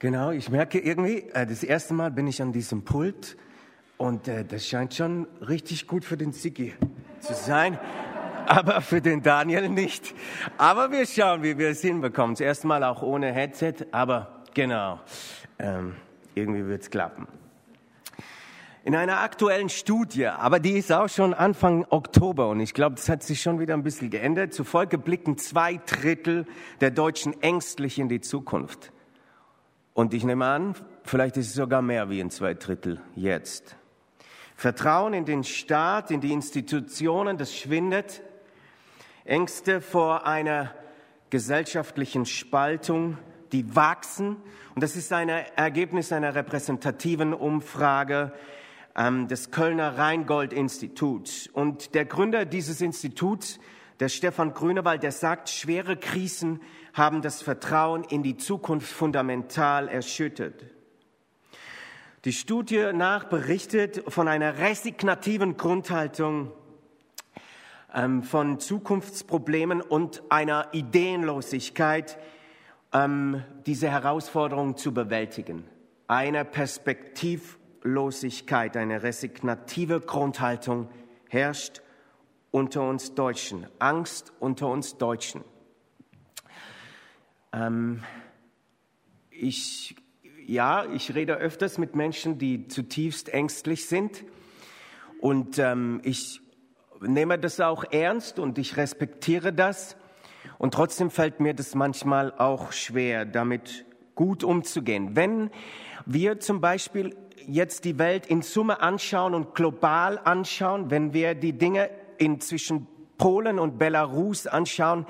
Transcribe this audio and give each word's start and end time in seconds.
Genau, 0.00 0.30
ich 0.30 0.48
merke 0.48 0.78
irgendwie, 0.78 1.24
äh, 1.34 1.44
das 1.44 1.64
erste 1.64 1.92
Mal 1.92 2.12
bin 2.12 2.28
ich 2.28 2.40
an 2.40 2.52
diesem 2.52 2.84
Pult 2.84 3.36
und 3.96 4.28
äh, 4.28 4.44
das 4.44 4.64
scheint 4.64 4.94
schon 4.94 5.26
richtig 5.40 5.88
gut 5.88 6.04
für 6.04 6.16
den 6.16 6.30
Sigi 6.30 6.72
zu 7.18 7.34
sein, 7.34 7.80
aber 8.46 8.80
für 8.80 9.00
den 9.00 9.24
Daniel 9.24 9.68
nicht. 9.68 10.14
Aber 10.56 10.92
wir 10.92 11.04
schauen, 11.04 11.42
wie 11.42 11.58
wir 11.58 11.70
es 11.70 11.80
hinbekommen. 11.80 12.36
Zuerst 12.36 12.64
mal 12.64 12.84
auch 12.84 13.02
ohne 13.02 13.32
Headset, 13.32 13.74
aber 13.90 14.44
genau, 14.54 15.00
ähm, 15.58 15.96
irgendwie 16.36 16.64
wird 16.64 16.82
es 16.82 16.90
klappen. 16.90 17.26
In 18.84 18.94
einer 18.94 19.18
aktuellen 19.18 19.68
Studie, 19.68 20.28
aber 20.28 20.60
die 20.60 20.78
ist 20.78 20.92
auch 20.92 21.08
schon 21.08 21.34
Anfang 21.34 21.84
Oktober 21.90 22.50
und 22.50 22.60
ich 22.60 22.72
glaube, 22.72 22.94
das 22.94 23.08
hat 23.08 23.24
sich 23.24 23.42
schon 23.42 23.58
wieder 23.58 23.74
ein 23.74 23.82
bisschen 23.82 24.10
geändert. 24.10 24.54
Zufolge 24.54 24.96
blicken 24.96 25.38
zwei 25.38 25.80
Drittel 25.86 26.46
der 26.80 26.92
Deutschen 26.92 27.42
ängstlich 27.42 27.98
in 27.98 28.08
die 28.08 28.20
Zukunft. 28.20 28.92
Und 29.98 30.14
ich 30.14 30.22
nehme 30.22 30.46
an, 30.46 30.76
vielleicht 31.02 31.36
ist 31.38 31.48
es 31.48 31.54
sogar 31.54 31.82
mehr 31.82 32.08
wie 32.08 32.20
in 32.20 32.30
zwei 32.30 32.54
Drittel 32.54 33.00
jetzt. 33.16 33.74
Vertrauen 34.54 35.12
in 35.12 35.24
den 35.24 35.42
Staat, 35.42 36.12
in 36.12 36.20
die 36.20 36.32
Institutionen, 36.32 37.36
das 37.36 37.52
schwindet. 37.52 38.22
Ängste 39.24 39.80
vor 39.80 40.24
einer 40.24 40.72
gesellschaftlichen 41.30 42.26
Spaltung, 42.26 43.18
die 43.50 43.74
wachsen. 43.74 44.36
Und 44.76 44.84
das 44.84 44.94
ist 44.94 45.12
ein 45.12 45.30
Ergebnis 45.30 46.12
einer 46.12 46.36
repräsentativen 46.36 47.34
Umfrage 47.34 48.32
ähm, 48.94 49.26
des 49.26 49.50
Kölner 49.50 49.98
Rheingold-Instituts. 49.98 51.48
Und 51.48 51.96
der 51.96 52.04
Gründer 52.04 52.44
dieses 52.44 52.80
Instituts, 52.80 53.58
der 54.00 54.08
Stefan 54.08 54.54
Grünewald, 54.54 55.02
der 55.02 55.12
sagt, 55.12 55.48
schwere 55.48 55.96
Krisen 55.96 56.60
haben 56.94 57.22
das 57.22 57.42
Vertrauen 57.42 58.04
in 58.04 58.22
die 58.22 58.36
Zukunft 58.36 58.90
fundamental 58.90 59.88
erschüttert. 59.88 60.64
Die 62.24 62.32
Studie 62.32 62.92
nach 62.92 63.24
berichtet 63.24 64.04
von 64.08 64.28
einer 64.28 64.58
resignativen 64.58 65.56
Grundhaltung, 65.56 66.52
ähm, 67.94 68.22
von 68.22 68.60
Zukunftsproblemen 68.60 69.80
und 69.80 70.22
einer 70.28 70.68
Ideenlosigkeit, 70.72 72.18
ähm, 72.92 73.42
diese 73.66 73.90
Herausforderung 73.90 74.76
zu 74.76 74.92
bewältigen. 74.92 75.64
Eine 76.06 76.44
Perspektivlosigkeit, 76.44 78.76
eine 78.76 79.02
resignative 79.02 80.00
Grundhaltung 80.00 80.88
herrscht 81.28 81.82
unter 82.58 82.86
uns 82.86 83.14
Deutschen, 83.14 83.66
Angst 83.78 84.32
unter 84.40 84.68
uns 84.68 84.98
Deutschen. 84.98 85.42
Ähm, 87.52 88.02
ich, 89.30 89.96
ja, 90.46 90.84
ich 90.92 91.14
rede 91.14 91.36
öfters 91.36 91.78
mit 91.78 91.94
Menschen, 91.94 92.38
die 92.38 92.66
zutiefst 92.66 93.28
ängstlich 93.28 93.86
sind. 93.86 94.24
Und 95.20 95.58
ähm, 95.58 96.00
ich 96.02 96.40
nehme 97.00 97.38
das 97.38 97.60
auch 97.60 97.84
ernst 97.92 98.38
und 98.38 98.58
ich 98.58 98.76
respektiere 98.76 99.52
das. 99.52 99.96
Und 100.58 100.74
trotzdem 100.74 101.10
fällt 101.10 101.38
mir 101.38 101.54
das 101.54 101.76
manchmal 101.76 102.32
auch 102.32 102.72
schwer, 102.72 103.24
damit 103.24 103.86
gut 104.16 104.42
umzugehen. 104.42 105.14
Wenn 105.14 105.50
wir 106.06 106.40
zum 106.40 106.60
Beispiel 106.60 107.16
jetzt 107.46 107.84
die 107.84 107.98
Welt 107.98 108.26
in 108.26 108.42
Summe 108.42 108.80
anschauen 108.80 109.34
und 109.34 109.54
global 109.54 110.18
anschauen, 110.18 110.90
wenn 110.90 111.12
wir 111.12 111.36
die 111.36 111.52
Dinge 111.52 111.88
in 112.18 112.40
zwischen 112.40 112.86
Polen 113.16 113.58
und 113.58 113.78
Belarus 113.78 114.46
anschauen, 114.46 115.06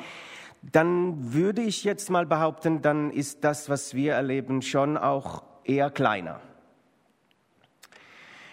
dann 0.62 1.32
würde 1.32 1.62
ich 1.62 1.84
jetzt 1.84 2.10
mal 2.10 2.26
behaupten, 2.26 2.82
dann 2.82 3.10
ist 3.10 3.44
das, 3.44 3.68
was 3.68 3.94
wir 3.94 4.14
erleben, 4.14 4.62
schon 4.62 4.96
auch 4.96 5.42
eher 5.64 5.90
kleiner. 5.90 6.40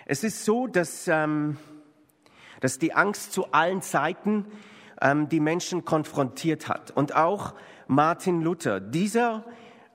Es 0.05 0.23
ist 0.23 0.45
so, 0.45 0.67
dass, 0.67 1.07
ähm, 1.07 1.57
dass 2.59 2.77
die 2.77 2.93
Angst 2.93 3.33
zu 3.33 3.51
allen 3.51 3.81
Zeiten 3.81 4.45
ähm, 5.01 5.29
die 5.29 5.39
Menschen 5.39 5.83
konfrontiert 5.83 6.67
hat. 6.67 6.91
Und 6.91 7.15
auch 7.15 7.55
Martin 7.87 8.41
Luther, 8.41 8.79
dieser 8.79 9.45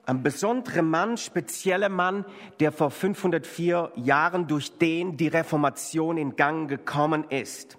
ein 0.05 0.23
besonderer 0.23 0.81
Mann, 0.81 1.15
spezieller 1.15 1.87
Mann, 1.87 2.25
der 2.59 2.71
vor 2.71 2.91
504 2.91 3.93
Jahren 3.95 4.47
durch 4.47 4.77
den 4.77 5.15
die 5.15 5.27
Reformation 5.27 6.17
in 6.17 6.35
Gang 6.35 6.67
gekommen 6.67 7.23
ist. 7.29 7.77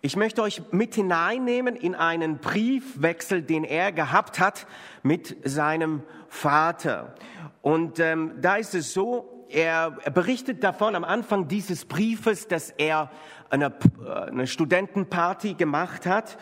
Ich 0.00 0.16
möchte 0.16 0.42
euch 0.42 0.62
mit 0.70 0.94
hineinnehmen 0.94 1.76
in 1.76 1.94
einen 1.94 2.38
Briefwechsel, 2.38 3.42
den 3.42 3.64
er 3.64 3.92
gehabt 3.92 4.38
hat 4.38 4.66
mit 5.02 5.36
seinem 5.44 6.02
Vater. 6.28 7.14
Und 7.62 8.00
ähm, 8.00 8.34
da 8.40 8.56
ist 8.56 8.74
es 8.74 8.92
so, 8.92 9.46
er 9.48 9.90
berichtet 9.90 10.62
davon 10.64 10.94
am 10.94 11.04
Anfang 11.04 11.48
dieses 11.48 11.84
Briefes, 11.84 12.48
dass 12.48 12.70
er 12.70 13.10
eine, 13.50 13.72
äh, 14.04 14.10
eine 14.10 14.46
Studentenparty 14.46 15.54
gemacht 15.54 16.06
hat. 16.06 16.36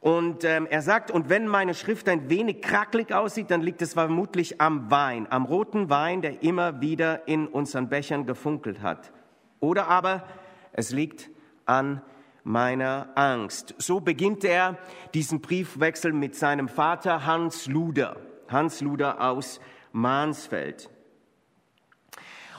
Und 0.00 0.44
ähm, 0.44 0.66
er 0.68 0.82
sagt, 0.82 1.10
und 1.10 1.28
wenn 1.28 1.46
meine 1.46 1.74
Schrift 1.74 2.08
ein 2.08 2.28
wenig 2.28 2.60
krackelig 2.60 3.14
aussieht, 3.14 3.50
dann 3.50 3.62
liegt 3.62 3.80
es 3.80 3.94
vermutlich 3.94 4.60
am 4.60 4.90
Wein, 4.90 5.26
am 5.30 5.44
roten 5.44 5.88
Wein, 5.88 6.20
der 6.20 6.42
immer 6.42 6.80
wieder 6.80 7.26
in 7.28 7.46
unseren 7.46 7.88
Bechern 7.88 8.26
gefunkelt 8.26 8.82
hat. 8.82 9.12
Oder 9.60 9.88
aber 9.88 10.24
es 10.72 10.90
liegt 10.90 11.30
an 11.64 12.02
meiner 12.44 13.08
Angst. 13.14 13.74
So 13.78 14.00
beginnt 14.00 14.44
er 14.44 14.78
diesen 15.14 15.40
Briefwechsel 15.40 16.12
mit 16.12 16.36
seinem 16.36 16.68
Vater 16.68 17.26
Hans 17.26 17.66
Luder, 17.66 18.16
Hans 18.48 18.80
Luder 18.80 19.20
aus 19.20 19.60
Mansfeld. 19.92 20.90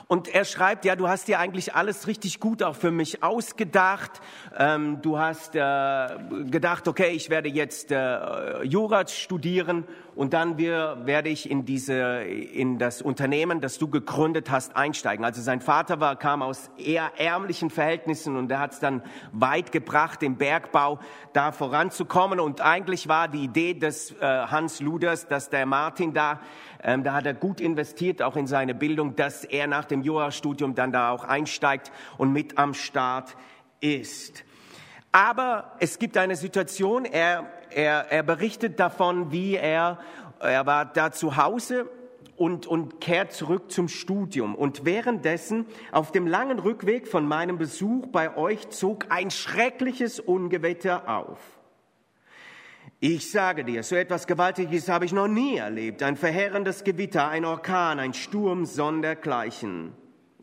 Und 0.08 0.28
er 0.28 0.46
schreibt, 0.46 0.86
ja, 0.86 0.96
du 0.96 1.08
hast 1.08 1.28
dir 1.28 1.40
eigentlich 1.40 1.74
alles 1.74 2.06
richtig 2.06 2.40
gut 2.40 2.62
auch 2.62 2.76
für 2.76 2.92
mich 2.92 3.24
ausgedacht. 3.24 4.22
Ähm, 4.56 5.02
du 5.02 5.18
hast 5.18 5.56
äh, 5.56 6.08
gedacht, 6.46 6.88
okay, 6.88 7.10
ich 7.10 7.32
werde 7.32 7.50
jetzt 7.50 7.92
äh, 7.92 8.64
Jura 8.64 9.08
studieren 9.08 9.86
und 10.16 10.34
dann 10.34 10.58
wir, 10.58 10.98
werde 11.04 11.30
ich 11.30 11.50
in 11.50 11.66
diese, 11.66 12.24
in 12.24 12.80
das 12.80 13.02
Unternehmen, 13.02 13.62
das 13.62 13.78
du 13.78 13.88
gegründet 13.88 14.50
hast, 14.50 14.76
einsteigen. 14.76 15.26
Also 15.26 15.42
sein 15.42 15.62
Vater 15.62 16.00
war, 16.00 16.16
kam 16.16 16.42
aus 16.42 16.70
eher 16.78 17.12
ärmlichen 17.18 17.70
Verhältnissen 17.70 18.36
und 18.38 18.52
er 18.52 18.60
hat 18.60 18.74
es 18.74 18.80
dann 18.80 19.04
weit 19.32 19.72
gebracht, 19.72 20.24
im 20.24 20.38
Bergbau 20.38 21.00
da 21.34 21.52
voranzukommen. 21.52 22.40
Und 22.40 22.62
eigentlich 22.62 23.08
war 23.08 23.28
die 23.28 23.44
Idee 23.44 23.74
des 23.74 24.12
äh, 24.12 24.26
Hans 24.26 24.80
Luders, 24.80 25.28
dass 25.28 25.50
der 25.50 25.66
Martin 25.66 26.14
da 26.14 26.40
ähm, 26.88 27.04
da 27.04 27.14
hat 27.14 27.26
er 27.26 27.34
gut 27.34 27.60
investiert, 27.60 28.22
auch 28.22 28.36
in 28.36 28.46
seine 28.46 28.76
Bildung, 28.76 29.16
dass 29.16 29.44
er 29.44 29.66
nach 29.66 29.86
dem 29.86 30.04
Jurastudium 30.04 30.76
dann 30.76 30.92
da 30.92 31.10
auch 31.10 31.24
einsteigt 31.24 31.92
und 32.20 32.32
mit 32.32 32.60
am 32.60 32.76
Start 32.76 33.36
ist. 33.82 34.44
Aber 35.12 35.72
es 35.80 35.98
gibt 35.98 36.16
eine 36.18 36.36
Situation, 36.36 37.06
er, 37.06 37.48
er, 37.76 38.08
er 38.10 38.24
berichtet 38.24 38.80
davon, 38.80 39.32
wie 39.32 39.56
er, 39.56 40.00
er 40.40 40.66
war 40.66 40.86
da 40.86 41.12
zu 41.12 41.36
Hause 41.36 41.90
und, 42.38 42.68
und 42.68 43.02
kehrt 43.02 43.34
zurück 43.34 43.72
zum 43.72 43.88
Studium. 43.88 44.56
Und 44.56 44.86
währenddessen, 44.86 45.66
auf 45.92 46.12
dem 46.12 46.26
langen 46.26 46.60
Rückweg 46.60 47.08
von 47.08 47.28
meinem 47.28 47.58
Besuch 47.58 48.08
bei 48.08 48.36
euch, 48.38 48.70
zog 48.70 49.08
ein 49.10 49.30
schreckliches 49.30 50.20
Ungewitter 50.20 51.10
auf. 51.10 51.40
Ich 53.02 53.30
sage 53.30 53.66
dir, 53.66 53.84
so 53.84 53.96
etwas 53.96 54.26
Gewaltiges 54.26 54.88
habe 54.88 55.06
ich 55.06 55.12
noch 55.12 55.28
nie 55.28 55.58
erlebt. 55.58 56.02
Ein 56.02 56.16
verheerendes 56.16 56.84
Gewitter, 56.84 57.28
ein 57.28 57.44
Orkan, 57.44 58.00
ein 58.00 58.14
Sturm 58.14 58.66
sondergleichen. 58.66 59.94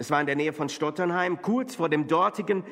Es 0.02 0.10
war 0.10 0.20
in 0.20 0.26
der 0.26 0.34
Nähe 0.34 0.52
von 0.52 0.68
Stotternheim, 0.68 1.42
kurz 1.42 1.76
vor 1.76 1.88
dem 1.88 2.08
dortigen 2.08 2.64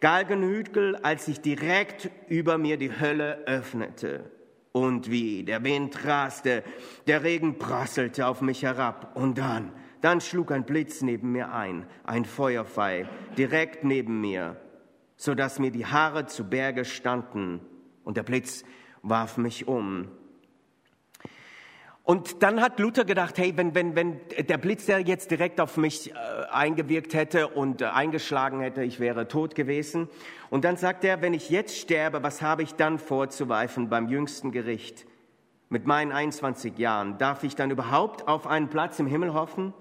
Galgenhügel, 0.00 0.96
als 0.96 1.26
sich 1.26 1.38
direkt 1.42 2.10
über 2.28 2.56
mir 2.56 2.78
die 2.78 2.98
Hölle 2.98 3.46
öffnete. 3.46 4.24
Und 4.72 5.10
wie, 5.10 5.44
der 5.44 5.62
Wind 5.64 6.06
raste, 6.06 6.64
der 7.06 7.24
Regen 7.24 7.58
prasselte 7.58 8.26
auf 8.26 8.40
mich 8.40 8.62
herab. 8.62 9.14
Und 9.16 9.36
dann, 9.36 9.70
dann 10.00 10.22
schlug 10.22 10.50
ein 10.50 10.64
Blitz 10.64 11.02
neben 11.02 11.30
mir 11.30 11.52
ein, 11.52 11.84
ein 12.04 12.24
Feuerpfeil, 12.24 13.06
direkt 13.36 13.84
neben 13.84 14.22
mir, 14.22 14.56
so 15.18 15.34
dass 15.34 15.58
mir 15.58 15.70
die 15.70 15.84
Haare 15.84 16.24
zu 16.24 16.48
Berge 16.48 16.86
standen. 16.86 17.60
Und 18.02 18.16
der 18.16 18.22
Blitz 18.22 18.64
warf 19.02 19.36
mich 19.36 19.68
um. 19.68 20.08
Und 22.10 22.42
dann 22.42 22.62
hat 22.62 22.80
Luther 22.80 23.04
gedacht, 23.04 23.36
hey, 23.36 23.52
wenn, 23.54 23.74
wenn, 23.74 23.94
wenn 23.94 24.18
der 24.38 24.56
Blitz, 24.56 24.86
der 24.86 25.00
jetzt 25.00 25.30
direkt 25.30 25.60
auf 25.60 25.76
mich 25.76 26.10
äh, 26.10 26.14
eingewirkt 26.50 27.12
hätte 27.12 27.48
und 27.48 27.82
äh, 27.82 27.84
eingeschlagen 27.84 28.60
hätte, 28.60 28.82
ich 28.82 28.98
wäre 28.98 29.28
tot 29.28 29.54
gewesen. 29.54 30.08
Und 30.48 30.64
dann 30.64 30.78
sagt 30.78 31.04
er, 31.04 31.20
wenn 31.20 31.34
ich 31.34 31.50
jetzt 31.50 31.76
sterbe, 31.76 32.22
was 32.22 32.40
habe 32.40 32.62
ich 32.62 32.76
dann 32.76 32.98
vorzuweisen 32.98 33.90
beim 33.90 34.08
jüngsten 34.08 34.52
Gericht? 34.52 35.04
Mit 35.68 35.86
meinen 35.86 36.10
21 36.10 36.78
Jahren, 36.78 37.18
darf 37.18 37.44
ich 37.44 37.56
dann 37.56 37.70
überhaupt 37.70 38.26
auf 38.26 38.46
einen 38.46 38.68
Platz 38.68 38.98
im 38.98 39.06
Himmel 39.06 39.34
hoffen? 39.34 39.74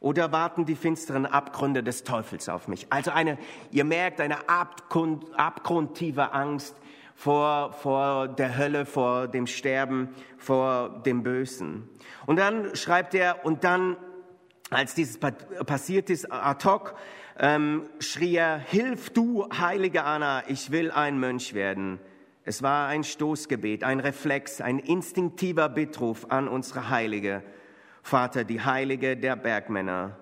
Oder 0.00 0.32
warten 0.32 0.64
die 0.64 0.74
finsteren 0.74 1.26
Abgründe 1.26 1.82
des 1.82 2.02
Teufels 2.02 2.48
auf 2.48 2.68
mich? 2.68 2.86
Also 2.88 3.10
eine, 3.10 3.36
ihr 3.72 3.84
merkt, 3.84 4.22
eine 4.22 4.48
abgrund, 4.48 5.38
abgrundtiefe 5.38 6.32
Angst 6.32 6.74
vor, 7.18 7.72
vor 7.72 8.28
der 8.28 8.56
Hölle, 8.56 8.86
vor 8.86 9.26
dem 9.26 9.48
Sterben, 9.48 10.10
vor 10.36 11.02
dem 11.04 11.24
Bösen. 11.24 11.88
Und 12.26 12.36
dann 12.36 12.76
schreibt 12.76 13.12
er, 13.12 13.44
und 13.44 13.64
dann, 13.64 13.96
als 14.70 14.94
dieses 14.94 15.18
passiert 15.18 16.10
ist, 16.10 16.30
ad 16.30 16.64
hoc, 16.64 16.94
ähm, 17.36 17.88
schrie 17.98 18.36
er, 18.36 18.58
Hilf 18.58 19.10
du, 19.10 19.48
heilige 19.50 20.04
Anna, 20.04 20.44
ich 20.46 20.70
will 20.70 20.92
ein 20.92 21.18
Mönch 21.18 21.54
werden. 21.54 21.98
Es 22.44 22.62
war 22.62 22.86
ein 22.86 23.02
Stoßgebet, 23.02 23.82
ein 23.82 23.98
Reflex, 23.98 24.60
ein 24.60 24.78
instinktiver 24.78 25.68
Bittruf 25.68 26.26
an 26.30 26.46
unsere 26.46 26.88
Heilige, 26.88 27.42
Vater, 28.00 28.44
die 28.44 28.60
Heilige 28.60 29.16
der 29.16 29.34
Bergmänner. 29.34 30.16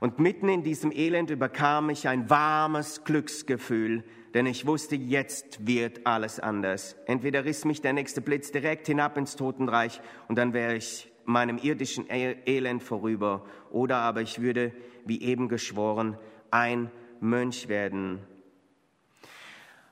Und 0.00 0.18
mitten 0.18 0.48
in 0.48 0.64
diesem 0.64 0.90
Elend 0.90 1.30
überkam 1.30 1.86
mich 1.86 2.08
ein 2.08 2.28
warmes 2.28 3.04
Glücksgefühl, 3.04 4.02
denn 4.34 4.46
ich 4.46 4.66
wusste, 4.66 4.96
jetzt 4.96 5.66
wird 5.66 6.06
alles 6.06 6.40
anders. 6.40 6.96
Entweder 7.06 7.44
riss 7.44 7.64
mich 7.64 7.80
der 7.80 7.92
nächste 7.92 8.20
Blitz 8.20 8.50
direkt 8.50 8.88
hinab 8.88 9.16
ins 9.16 9.36
Totenreich 9.36 10.00
und 10.28 10.36
dann 10.36 10.52
wäre 10.52 10.74
ich 10.74 11.10
meinem 11.24 11.58
irdischen 11.58 12.10
e-, 12.10 12.36
Elend 12.44 12.82
vorüber, 12.82 13.44
oder 13.70 13.98
aber 13.98 14.20
ich 14.20 14.40
würde, 14.40 14.72
wie 15.04 15.22
eben 15.22 15.48
geschworen, 15.48 16.18
ein 16.50 16.90
Mönch 17.20 17.68
werden. 17.68 18.20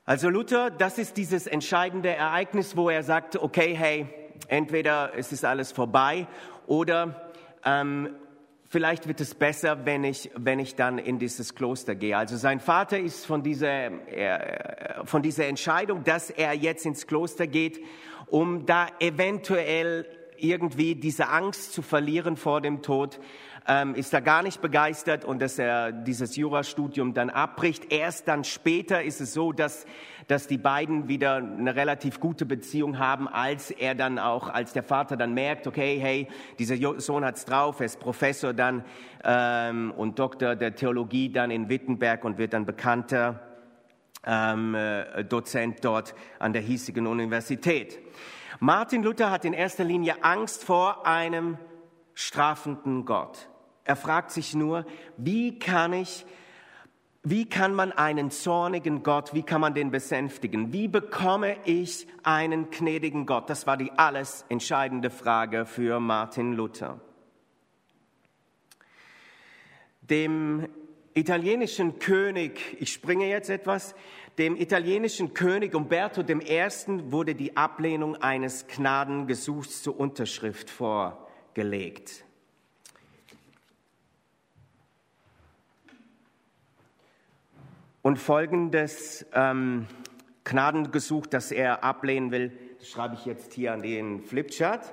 Also 0.04 0.28
Luther, 0.28 0.70
das 0.70 0.98
ist 0.98 1.16
dieses 1.16 1.46
entscheidende 1.46 2.10
Ereignis, 2.10 2.76
wo 2.76 2.90
er 2.90 3.04
sagte, 3.04 3.42
okay, 3.42 3.74
hey, 3.74 4.08
entweder 4.48 5.12
es 5.16 5.30
ist 5.30 5.44
alles 5.44 5.70
vorbei 5.70 6.26
oder 6.66 7.30
ähm, 7.64 8.10
vielleicht 8.72 9.06
wird 9.06 9.20
es 9.20 9.34
besser, 9.34 9.84
wenn 9.84 10.02
ich, 10.02 10.30
wenn 10.34 10.58
ich 10.58 10.74
dann 10.74 10.96
in 10.96 11.19
dieses 11.19 11.54
Kloster 11.54 11.94
gehe. 11.94 12.16
Also 12.16 12.38
sein 12.38 12.58
Vater 12.58 12.98
ist 12.98 13.26
von 13.26 13.42
dieser, 13.42 14.08
äh, 14.08 15.04
von 15.04 15.20
dieser 15.20 15.46
Entscheidung, 15.46 16.04
dass 16.04 16.30
er 16.30 16.54
jetzt 16.54 16.86
ins 16.86 17.06
Kloster 17.06 17.46
geht, 17.46 17.80
um 18.28 18.64
da 18.64 18.86
eventuell 18.98 20.06
irgendwie 20.38 20.94
diese 20.94 21.28
Angst 21.28 21.74
zu 21.74 21.82
verlieren 21.82 22.38
vor 22.38 22.62
dem 22.62 22.80
Tod, 22.80 23.20
ähm, 23.69 23.94
ist 23.94 24.14
da 24.14 24.20
gar 24.20 24.42
nicht 24.42 24.62
begeistert 24.62 25.26
und 25.26 25.42
dass 25.42 25.58
er 25.58 25.92
dieses 25.92 26.36
Jurastudium 26.36 27.12
dann 27.12 27.28
abbricht. 27.28 27.92
Erst 27.92 28.26
dann 28.26 28.42
später 28.42 29.02
ist 29.02 29.20
es 29.20 29.34
so, 29.34 29.52
dass, 29.52 29.84
dass 30.28 30.46
die 30.46 30.58
beiden 30.58 31.08
wieder 31.08 31.36
eine 31.36 31.74
relativ 31.74 32.20
gute 32.20 32.46
Beziehung 32.46 32.98
haben, 32.98 33.28
als 33.28 33.70
er 33.70 33.94
dann 33.94 34.19
auch, 34.19 34.48
als 34.48 34.72
der 34.72 34.82
Vater 34.82 35.16
dann 35.16 35.34
merkt, 35.34 35.66
okay, 35.66 35.98
hey, 36.00 36.28
dieser 36.58 37.00
Sohn 37.00 37.24
hat's 37.24 37.44
drauf, 37.44 37.80
er 37.80 37.86
ist 37.86 38.00
Professor 38.00 38.52
dann 38.52 38.84
ähm, 39.24 39.92
und 39.96 40.19
Doktor 40.19 40.56
der 40.56 40.74
Theologie 40.74 41.30
dann 41.30 41.50
in 41.50 41.69
Wittenberg 41.69 42.24
und 42.24 42.38
wird 42.38 42.52
dann 42.52 42.66
bekannter 42.66 43.40
ähm, 44.24 44.74
äh, 44.74 45.24
Dozent 45.24 45.84
dort 45.84 46.14
an 46.38 46.52
der 46.52 46.62
hiesigen 46.62 47.06
Universität. 47.06 47.98
Martin 48.60 49.02
Luther 49.02 49.30
hat 49.30 49.44
in 49.44 49.52
erster 49.54 49.84
Linie 49.84 50.22
Angst 50.22 50.64
vor 50.64 51.06
einem 51.06 51.58
strafenden 52.14 53.04
Gott. 53.04 53.48
Er 53.84 53.96
fragt 53.96 54.30
sich 54.30 54.54
nur, 54.54 54.86
wie 55.16 55.58
kann 55.58 55.92
ich, 55.92 56.24
wie 57.24 57.48
kann 57.48 57.74
man 57.74 57.92
einen 57.92 58.32
zornigen 58.32 59.04
Gott, 59.04 59.32
wie 59.32 59.44
kann 59.44 59.60
man 59.60 59.74
den 59.74 59.92
besänftigen? 59.92 60.72
Wie 60.72 60.88
bekomme 60.88 61.56
ich 61.64 62.08
einen 62.24 62.70
gnädigen 62.70 63.26
Gott? 63.26 63.48
Das 63.48 63.66
war 63.66 63.76
die 63.76 63.92
alles 63.92 64.44
entscheidende 64.48 65.08
Frage 65.08 65.64
für 65.64 66.00
Martin 66.00 66.52
Luther. 66.54 67.00
Dem 70.00 70.69
italienischen 71.14 72.00
König, 72.00 72.76
ich 72.80 72.92
springe 72.92 73.28
jetzt 73.28 73.50
etwas, 73.50 73.94
dem 74.36 74.56
italienischen 74.56 75.32
König 75.32 75.76
Umberto 75.76 76.22
I. 76.22 76.66
wurde 77.12 77.36
die 77.36 77.56
Ablehnung 77.56 78.16
eines 78.16 78.66
Gnadengesuchs 78.66 79.82
zur 79.82 80.00
Unterschrift 80.00 80.70
vorgelegt. 80.70 82.24
Und 88.02 88.19
folgendes 88.19 89.25
ähm, 89.32 89.87
Gnadengesuch, 90.43 91.26
das 91.26 91.52
er 91.52 91.84
ablehnen 91.84 92.32
will, 92.32 92.50
das 92.81 92.88
schreibe 92.88 93.14
ich 93.14 93.25
jetzt 93.25 93.52
hier 93.52 93.72
an 93.72 93.81
den 93.81 94.25
Flipchart. 94.25 94.93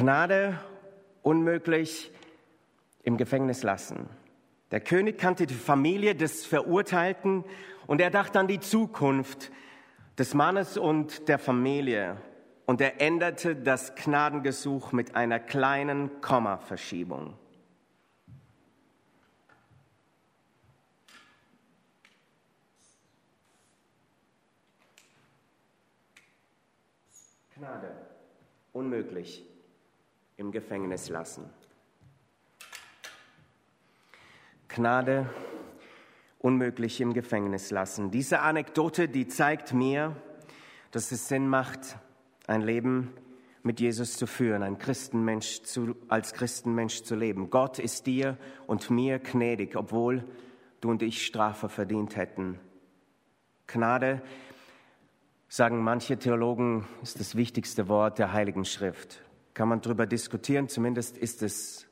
Gnade 0.00 0.58
unmöglich 1.20 2.10
im 3.02 3.18
Gefängnis 3.18 3.62
lassen. 3.62 4.08
Der 4.70 4.80
König 4.80 5.18
kannte 5.18 5.46
die 5.46 5.52
Familie 5.52 6.14
des 6.14 6.46
Verurteilten 6.46 7.44
und 7.86 8.00
er 8.00 8.08
dachte 8.08 8.38
an 8.38 8.48
die 8.48 8.60
Zukunft 8.60 9.52
des 10.16 10.32
Mannes 10.32 10.78
und 10.78 11.28
der 11.28 11.38
Familie. 11.38 12.16
Und 12.64 12.80
er 12.80 12.98
änderte 13.02 13.54
das 13.54 13.94
Gnadengesuch 13.94 14.92
mit 14.92 15.16
einer 15.16 15.38
kleinen 15.38 16.22
Kommaverschiebung. 16.22 17.34
Gnade, 27.54 27.92
unmöglich 28.72 29.49
im 30.40 30.52
Gefängnis 30.52 31.10
lassen. 31.10 31.44
Gnade 34.68 35.28
unmöglich 36.38 37.02
im 37.02 37.12
Gefängnis 37.12 37.70
lassen. 37.70 38.10
Diese 38.10 38.40
Anekdote, 38.40 39.08
die 39.08 39.28
zeigt 39.28 39.74
mir, 39.74 40.16
dass 40.92 41.12
es 41.12 41.28
Sinn 41.28 41.46
macht, 41.46 41.98
ein 42.46 42.62
Leben 42.62 43.12
mit 43.62 43.80
Jesus 43.80 44.16
zu 44.16 44.26
führen, 44.26 44.62
ein 44.62 44.78
Christenmensch 44.78 45.62
zu, 45.62 45.94
als 46.08 46.32
Christenmensch 46.32 47.02
zu 47.02 47.16
leben. 47.16 47.50
Gott 47.50 47.78
ist 47.78 48.06
dir 48.06 48.38
und 48.66 48.88
mir 48.88 49.18
gnädig, 49.18 49.76
obwohl 49.76 50.24
du 50.80 50.88
und 50.88 51.02
ich 51.02 51.26
Strafe 51.26 51.68
verdient 51.68 52.16
hätten. 52.16 52.58
Gnade, 53.66 54.22
sagen 55.48 55.84
manche 55.84 56.18
Theologen, 56.18 56.86
ist 57.02 57.20
das 57.20 57.34
wichtigste 57.34 57.88
Wort 57.88 58.18
der 58.18 58.32
Heiligen 58.32 58.64
Schrift 58.64 59.20
kann 59.54 59.68
man 59.68 59.80
darüber 59.80 60.06
diskutieren, 60.06 60.68
zumindest 60.68 61.18
ist 61.18 61.42
es 61.42 61.86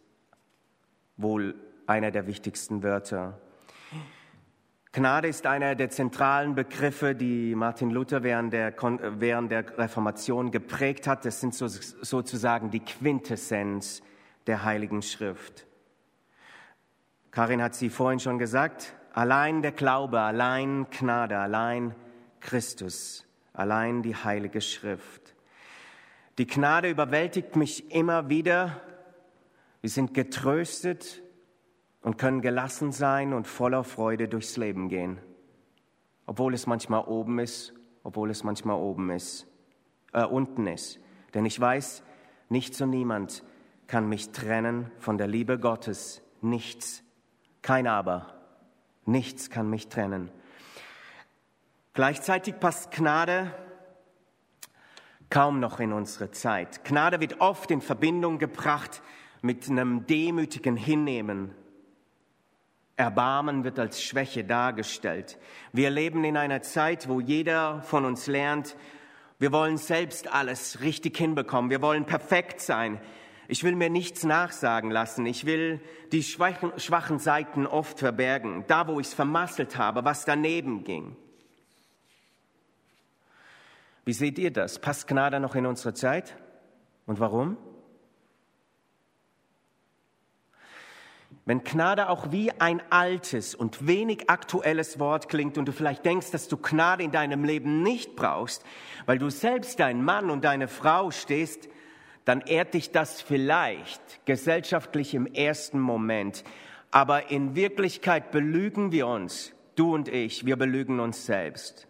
wohl 1.17 1.55
einer 1.87 2.11
der 2.11 2.27
wichtigsten 2.27 2.83
Wörter. 2.83 3.41
Gnade 4.93 5.29
ist 5.29 5.47
einer 5.47 5.75
der 5.75 5.91
zentralen 5.91 6.55
Begriffe, 6.55 7.15
die 7.15 7.55
Martin 7.55 7.91
Luther 7.91 8.23
während 8.23 8.53
der, 8.53 8.75
während 9.21 9.53
der 9.53 9.79
Reformation 9.79 10.51
geprägt 10.51 11.07
hat. 11.07 11.25
Das 11.25 11.41
sind 11.41 11.55
so, 11.55 11.69
sozusagen 11.69 12.71
die 12.71 12.81
Quintessenz 12.81 14.03
der 14.47 14.65
Heiligen 14.65 15.03
Schrift. 15.03 15.67
Karin 17.31 17.63
hat 17.63 17.75
sie 17.75 17.91
vorhin 17.91 18.19
schon 18.19 18.39
gesagt, 18.39 18.95
allein 19.13 19.61
der 19.63 19.73
Glaube, 19.73 20.21
allein 20.21 20.87
Gnade, 20.91 21.39
allein 21.39 21.95
Christus, 22.41 23.27
allein 23.53 24.03
die 24.03 24.17
Heilige 24.17 24.61
Schrift. 24.61 25.35
Die 26.39 26.47
Gnade 26.47 26.89
überwältigt 26.89 27.57
mich 27.57 27.91
immer 27.91 28.29
wieder. 28.29 28.81
Wir 29.81 29.91
sind 29.91 30.15
getröstet 30.15 31.21
und 32.01 32.17
können 32.17 32.43
gelassen 32.43 32.93
sein 32.93 33.33
und 33.33 33.49
voller 33.49 33.83
Freude 33.83 34.29
durchs 34.29 34.57
Leben 34.57 34.89
gehen. 34.89 35.19
Obwohl 36.27 36.55
es 36.55 36.69
manchmal 36.69 37.05
oben 37.07 37.41
ist, 37.41 37.75
obwohl 38.05 38.31
es 38.31 38.45
manchmal 38.45 38.77
oben 38.77 39.11
ist, 39.11 39.49
äh, 40.13 40.25
unten 40.25 40.69
ist. 40.69 41.01
Denn 41.35 41.45
ich 41.45 41.59
weiß, 41.59 42.05
nichts 42.49 42.81
und 42.81 42.91
niemand 42.91 43.43
kann 43.89 44.09
mich 44.09 44.31
trennen 44.31 44.93
von 45.01 45.19
der 45.19 45.27
Liebe 45.27 45.59
Gottes. 45.59 46.23
Nichts, 46.41 47.03
kein 47.63 47.89
Aber. 47.89 48.35
Nichts 49.07 49.51
kann 49.51 49.69
mich 49.69 49.89
trennen. 49.89 50.31
Gleichzeitig 51.95 52.61
passt 52.61 52.93
Gnade 52.93 53.53
kaum 55.31 55.61
noch 55.61 55.81
in 55.81 55.93
unsere 55.93 56.31
Zeit. 56.31 56.85
Gnade 56.85 57.21
wird 57.21 57.41
oft 57.41 57.71
in 57.71 57.81
Verbindung 57.81 58.39
gebracht 58.39 59.03
mit 59.43 59.69
einem 59.69 60.07
demütigen 60.07 60.77
Hinnehmen. 60.77 61.55
Erbarmen 62.97 63.63
wird 63.63 63.79
als 63.79 64.03
Schwäche 64.03 64.45
dargestellt. 64.45 65.39
Wir 65.73 65.91
leben 65.91 66.25
in 66.25 66.37
einer 66.37 66.63
Zeit, 66.63 67.09
wo 67.09 67.21
jeder 67.21 67.83
von 67.83 68.05
uns 68.05 68.27
lernt, 68.27 68.77
wir 69.41 69.53
wollen 69.53 69.77
selbst 69.77 70.33
alles 70.33 70.81
richtig 70.81 71.17
hinbekommen. 71.17 71.71
Wir 71.71 71.81
wollen 71.81 72.07
perfekt 72.07 72.61
sein. 72.61 73.01
Ich 73.47 73.63
will 73.63 73.77
mir 73.77 73.89
nichts 73.89 74.25
nachsagen 74.25 74.91
lassen. 74.91 75.27
Ich 75.27 75.47
will 75.47 75.81
die 76.11 76.25
schwachen, 76.25 76.73
schwachen 76.77 77.21
Seiten 77.21 77.65
oft 77.65 78.01
verbergen. 78.01 78.65
Da, 78.67 78.89
wo 78.89 78.99
ich 78.99 79.07
es 79.07 79.15
vermasselt 79.15 79.79
habe, 79.79 80.05
was 80.05 80.25
daneben 80.25 80.83
ging. 80.83 81.17
Wie 84.09 84.15
seht 84.15 84.39
ihr 84.39 84.51
das? 84.51 84.79
Passt 84.79 85.07
Gnade 85.07 85.39
noch 85.39 85.55
in 85.55 85.67
unsere 85.67 85.93
Zeit? 85.93 86.35
Und 87.05 87.21
warum? 87.21 87.59
Wenn 91.45 91.63
Gnade 91.63 92.09
auch 92.09 92.33
wie 92.33 92.51
ein 92.59 92.81
altes 92.89 93.55
und 93.55 93.87
wenig 93.87 94.31
aktuelles 94.31 94.99
Wort 94.99 95.29
klingt 95.29 95.59
und 95.59 95.67
du 95.67 95.73
vielleicht 95.73 96.07
denkst, 96.07 96.31
dass 96.31 96.49
du 96.49 96.57
Gnade 96.57 97.03
in 97.03 97.11
deinem 97.11 97.45
Leben 97.45 97.83
nicht 97.83 98.17
brauchst, 98.17 98.65
weil 99.05 99.19
du 99.19 99.29
selbst 99.29 99.79
dein 99.79 100.03
Mann 100.03 100.31
und 100.31 100.43
deine 100.43 100.69
Frau 100.69 101.11
stehst, 101.11 101.69
dann 102.25 102.41
ehrt 102.41 102.73
dich 102.73 102.91
das 102.93 103.21
vielleicht 103.21 104.25
gesellschaftlich 104.25 105.13
im 105.13 105.27
ersten 105.27 105.81
Moment. 105.81 106.45
Aber 106.91 107.31
in 107.31 107.55
Wirklichkeit 107.55 108.31
belügen 108.31 108.91
wir 108.91 109.07
uns, 109.07 109.53
du 109.75 109.93
und 109.93 110.09
ich, 110.09 110.47
wir 110.47 110.57
belügen 110.57 110.99
uns 110.99 111.27
selbst. 111.27 111.88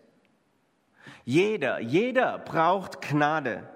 Jeder, 1.28 1.80
jeder 1.80 2.38
braucht 2.38 3.02
Gnade. 3.02 3.68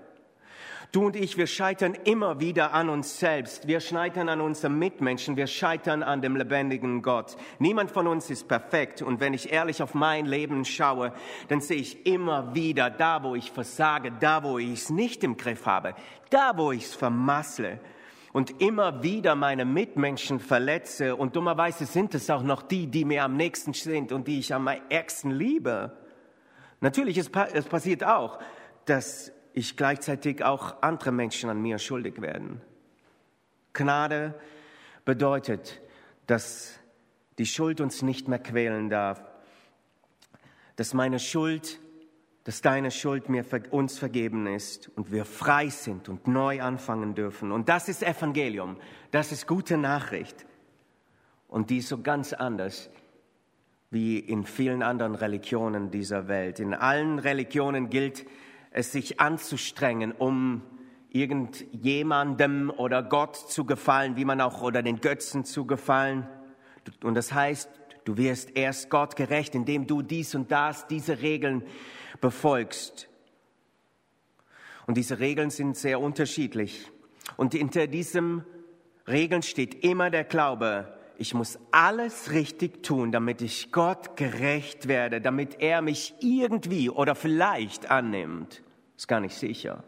Du 0.91 1.05
und 1.05 1.17
ich, 1.17 1.37
wir 1.37 1.47
scheitern 1.47 1.93
immer 2.05 2.41
wieder 2.41 2.73
an 2.73 2.89
uns 2.89 3.19
selbst. 3.19 3.69
Wir 3.69 3.81
scheitern 3.81 4.31
an 4.31 4.41
unseren 4.41 4.79
Mitmenschen. 4.79 5.37
Wir 5.37 5.47
scheitern 5.47 6.03
an 6.03 6.23
dem 6.23 6.35
lebendigen 6.35 7.03
Gott. 7.03 7.37
Niemand 7.59 7.91
von 7.91 8.07
uns 8.07 8.31
ist 8.31 8.49
perfekt. 8.49 9.03
Und 9.03 9.21
wenn 9.21 9.35
ich 9.35 9.53
ehrlich 9.53 9.83
auf 9.83 9.93
mein 9.93 10.25
Leben 10.25 10.65
schaue, 10.65 11.13
dann 11.49 11.61
sehe 11.61 11.77
ich 11.77 12.07
immer 12.07 12.55
wieder 12.55 12.89
da, 12.89 13.23
wo 13.23 13.35
ich 13.35 13.53
versage, 13.53 14.13
da, 14.19 14.43
wo 14.43 14.59
ich 14.59 14.73
es 14.73 14.89
nicht 14.89 15.23
im 15.23 15.37
Griff 15.37 15.67
habe, 15.67 15.95
da, 16.31 16.57
wo 16.57 16.73
ich 16.73 16.85
es 16.85 16.95
vermassle 16.95 17.81
und 18.33 18.63
immer 18.63 19.03
wieder 19.03 19.35
meine 19.35 19.67
Mitmenschen 19.67 20.41
verletze. 20.41 21.17
Und 21.17 21.37
dummerweise 21.37 21.85
sind 21.85 22.15
es 22.15 22.31
auch 22.31 22.45
noch 22.45 22.63
die, 22.63 22.87
die 22.87 23.05
mir 23.05 23.25
am 23.25 23.37
nächsten 23.37 23.75
sind 23.75 24.11
und 24.11 24.27
die 24.27 24.39
ich 24.39 24.55
am 24.55 24.71
ärgsten 24.89 25.33
liebe. 25.33 25.99
Natürlich, 26.83 27.17
es, 27.17 27.31
es 27.53 27.65
passiert 27.65 28.03
auch, 28.03 28.41
dass 28.87 29.33
ich 29.53 29.77
gleichzeitig 29.77 30.45
auch 30.45 30.83
andere 30.83 31.13
Menschen 31.13 31.49
an 31.49 31.63
mir 31.63 31.79
schuldig 31.79 32.21
werden. 32.21 32.61
Gnade 33.73 34.35
bedeutet, 35.05 35.81
dass 36.27 36.75
die 37.39 37.47
Schuld 37.47 37.81
uns 37.81 38.03
nicht 38.03 38.27
mehr 38.27 38.41
quälen 38.41 38.91
darf, 38.91 39.23
dass 40.75 40.93
meine 40.93 41.21
Schuld, 41.21 41.79
dass 42.43 42.63
deine 42.63 42.91
Schuld 42.91 43.29
mir 43.29 43.45
uns 43.71 44.01
vergeben 44.01 44.49
ist 44.49 44.91
und 44.97 45.13
wir 45.13 45.25
frei 45.25 45.69
sind 45.69 46.09
und 46.09 46.27
neu 46.27 46.63
anfangen 46.63 47.15
dürfen. 47.15 47.53
Und 47.53 47.69
das 47.69 47.89
ist 47.89 48.03
Evangelium, 48.03 48.77
das 49.13 49.31
ist 49.31 49.47
gute 49.47 49.79
Nachricht. 49.79 50.47
Und 51.47 51.71
die 51.71 51.79
ist 51.79 51.89
so 51.89 52.03
ganz 52.03 52.33
anders 52.33 52.91
wie 53.93 54.19
in 54.19 54.45
vielen 54.47 54.83
anderen 54.83 55.15
Religionen 55.15 55.91
dieser 55.91 56.27
Welt. 56.27 56.61
In 56.61 56.73
allen 56.73 57.19
Religionen 57.19 57.91
gilt, 57.91 58.25
es 58.71 58.91
sich 58.91 59.21
anzustrengen, 59.21 60.13
um 60.13 60.63
irgendjemandem 61.11 62.71
oder 62.71 63.03
Gott 63.03 63.37
zu 63.37 63.67
gefallen, 63.67 64.17
wie 64.17 64.25
man 64.25 64.41
auch 64.41 64.63
oder 64.63 64.83
den 64.83 65.03
Götzen 65.03 65.45
zu 65.45 65.67
gefallen. 65.67 66.27
Und 67.05 67.15
das 67.15 67.35
heißt, 67.35 67.69
du 68.07 68.17
wirst 68.17 68.57
erst 68.57 68.89
Gott 68.89 69.15
gerecht, 69.15 69.55
indem 69.55 69.87
du 69.87 70.01
dies 70.01 70.35
und 70.35 70.51
das, 70.51 70.87
diese 70.87 71.21
Regeln 71.21 71.63
befolgst. 72.23 73.11
Und 74.87 74.97
diese 74.97 75.19
Regeln 75.19 75.51
sind 75.51 75.77
sehr 75.77 76.01
unterschiedlich. 76.01 76.91
Und 77.37 77.53
hinter 77.53 77.87
diesen 77.87 78.47
Regeln 79.07 79.43
steht 79.43 79.85
immer 79.85 80.09
der 80.09 80.25
Glaube, 80.25 80.95
ich 81.23 81.35
muss 81.35 81.57
alles 81.71 82.33
richtig 82.33 82.83
tun, 82.83 83.13
damit 83.13 83.43
ich 83.43 83.71
Gott 83.71 84.17
gerecht 84.17 84.89
werde, 84.89 85.21
damit 85.21 85.61
er 85.61 85.81
mich 85.81 86.15
irgendwie 86.19 86.91
oder 86.91 87.15
vielleicht 87.15 87.93
annimmt. 87.93 88.65
Ist 88.97 89.07
gar 89.07 89.21
nicht 89.21 89.37
sicher. 89.37 89.85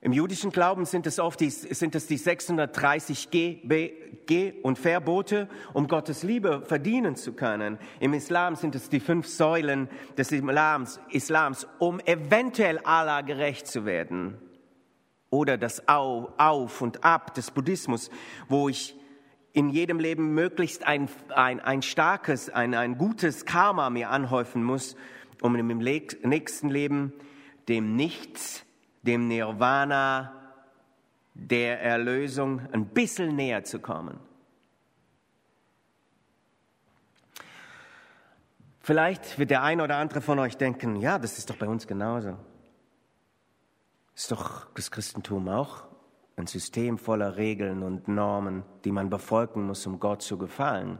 Im 0.00 0.12
jüdischen 0.12 0.52
Glauben 0.52 0.84
sind 0.84 1.08
es 1.08 1.18
oft 1.18 1.40
die, 1.40 1.50
sind 1.50 1.96
es 1.96 2.06
die 2.06 2.18
630 2.18 3.30
G, 3.30 4.52
und 4.62 4.78
Verbote, 4.78 5.48
um 5.72 5.88
Gottes 5.88 6.22
Liebe 6.22 6.62
verdienen 6.64 7.16
zu 7.16 7.32
können. 7.32 7.78
Im 7.98 8.14
Islam 8.14 8.54
sind 8.54 8.76
es 8.76 8.90
die 8.90 9.00
fünf 9.00 9.26
Säulen 9.26 9.88
des 10.16 10.30
Islams, 10.30 11.00
Islams 11.10 11.66
um 11.80 11.98
eventuell 11.98 12.78
Allah 12.84 13.22
gerecht 13.22 13.66
zu 13.66 13.84
werden. 13.86 14.38
Oder 15.30 15.58
das 15.58 15.88
Auf 15.88 16.80
und 16.80 17.02
Ab 17.02 17.34
des 17.34 17.50
Buddhismus, 17.50 18.08
wo 18.48 18.68
ich 18.68 18.94
in 19.52 19.68
jedem 19.68 19.98
Leben 19.98 20.34
möglichst 20.34 20.86
ein, 20.86 21.08
ein, 21.34 21.60
ein 21.60 21.82
starkes, 21.82 22.48
ein, 22.48 22.74
ein 22.74 22.96
gutes 22.96 23.44
Karma 23.44 23.90
mir 23.90 24.10
anhäufen 24.10 24.62
muss, 24.62 24.96
um 25.42 25.54
im 25.56 25.78
nächsten 25.78 26.70
Leben 26.70 27.12
dem 27.68 27.96
Nichts, 27.96 28.64
dem 29.02 29.28
Nirvana, 29.28 30.32
der 31.34 31.82
Erlösung 31.82 32.60
ein 32.72 32.86
bisschen 32.86 33.36
näher 33.36 33.64
zu 33.64 33.78
kommen. 33.78 34.18
Vielleicht 38.80 39.38
wird 39.38 39.50
der 39.50 39.62
eine 39.62 39.84
oder 39.84 39.96
andere 39.96 40.20
von 40.20 40.38
euch 40.38 40.56
denken, 40.56 40.96
ja, 40.96 41.18
das 41.18 41.38
ist 41.38 41.48
doch 41.48 41.56
bei 41.56 41.68
uns 41.68 41.86
genauso. 41.86 42.36
Ist 44.14 44.30
doch 44.32 44.66
das 44.74 44.90
Christentum 44.90 45.48
auch 45.48 45.91
ein 46.36 46.46
System 46.46 46.98
voller 46.98 47.36
Regeln 47.36 47.82
und 47.82 48.08
Normen, 48.08 48.64
die 48.84 48.92
man 48.92 49.10
befolgen 49.10 49.66
muss, 49.66 49.86
um 49.86 50.00
Gott 50.00 50.22
zu 50.22 50.38
gefallen. 50.38 50.98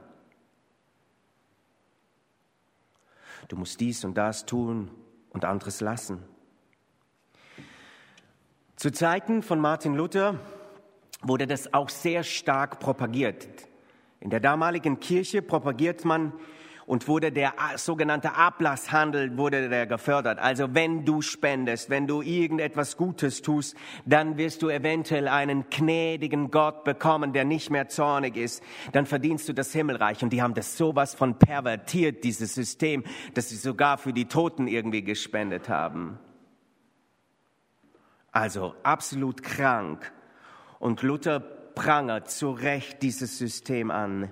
Du 3.48 3.56
musst 3.56 3.80
dies 3.80 4.04
und 4.04 4.14
das 4.14 4.46
tun 4.46 4.90
und 5.30 5.44
anderes 5.44 5.80
lassen. 5.80 6.22
Zu 8.76 8.90
Zeiten 8.90 9.42
von 9.42 9.60
Martin 9.60 9.94
Luther 9.94 10.38
wurde 11.22 11.46
das 11.46 11.72
auch 11.72 11.88
sehr 11.88 12.22
stark 12.22 12.80
propagiert. 12.80 13.48
In 14.20 14.30
der 14.30 14.40
damaligen 14.40 15.00
Kirche 15.00 15.42
propagiert 15.42 16.04
man 16.04 16.32
und 16.86 17.08
wurde 17.08 17.32
der 17.32 17.54
sogenannte 17.76 18.34
Ablasshandel 18.34 19.36
wurde 19.36 19.68
der 19.68 19.86
gefördert. 19.86 20.38
Also 20.38 20.74
wenn 20.74 21.04
du 21.04 21.22
spendest, 21.22 21.90
wenn 21.90 22.06
du 22.06 22.22
irgendetwas 22.22 22.96
Gutes 22.96 23.42
tust, 23.42 23.76
dann 24.04 24.36
wirst 24.36 24.62
du 24.62 24.68
eventuell 24.68 25.28
einen 25.28 25.64
gnädigen 25.70 26.50
Gott 26.50 26.84
bekommen, 26.84 27.32
der 27.32 27.44
nicht 27.44 27.70
mehr 27.70 27.88
zornig 27.88 28.36
ist. 28.36 28.62
Dann 28.92 29.06
verdienst 29.06 29.48
du 29.48 29.52
das 29.52 29.72
Himmelreich. 29.72 30.22
Und 30.22 30.32
die 30.32 30.42
haben 30.42 30.54
das 30.54 30.76
sowas 30.76 31.14
von 31.14 31.38
pervertiert, 31.38 32.24
dieses 32.24 32.54
System, 32.54 33.04
dass 33.34 33.48
sie 33.48 33.56
sogar 33.56 33.98
für 33.98 34.12
die 34.12 34.26
Toten 34.26 34.66
irgendwie 34.66 35.02
gespendet 35.02 35.68
haben. 35.68 36.18
Also 38.32 38.74
absolut 38.82 39.42
krank. 39.42 40.12
Und 40.78 41.02
Luther 41.02 41.40
prangert 41.40 42.30
zu 42.30 42.50
Recht 42.50 43.02
dieses 43.02 43.38
System 43.38 43.90
an. 43.90 44.30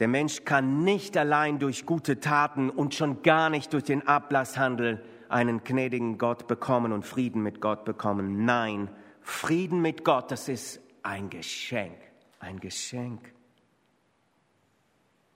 Der 0.00 0.08
Mensch 0.08 0.44
kann 0.44 0.82
nicht 0.82 1.16
allein 1.16 1.58
durch 1.58 1.86
gute 1.86 2.18
Taten 2.18 2.68
und 2.68 2.94
schon 2.94 3.22
gar 3.22 3.48
nicht 3.48 3.72
durch 3.72 3.84
den 3.84 4.06
Ablasshandel 4.06 5.04
einen 5.28 5.62
gnädigen 5.62 6.18
Gott 6.18 6.46
bekommen 6.46 6.92
und 6.92 7.06
Frieden 7.06 7.42
mit 7.42 7.60
Gott 7.60 7.84
bekommen. 7.84 8.44
Nein, 8.44 8.90
Frieden 9.20 9.80
mit 9.80 10.04
Gott, 10.04 10.30
das 10.30 10.48
ist 10.48 10.80
ein 11.02 11.30
Geschenk, 11.30 11.96
ein 12.40 12.60
Geschenk. 12.60 13.32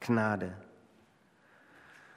Gnade. 0.01 0.55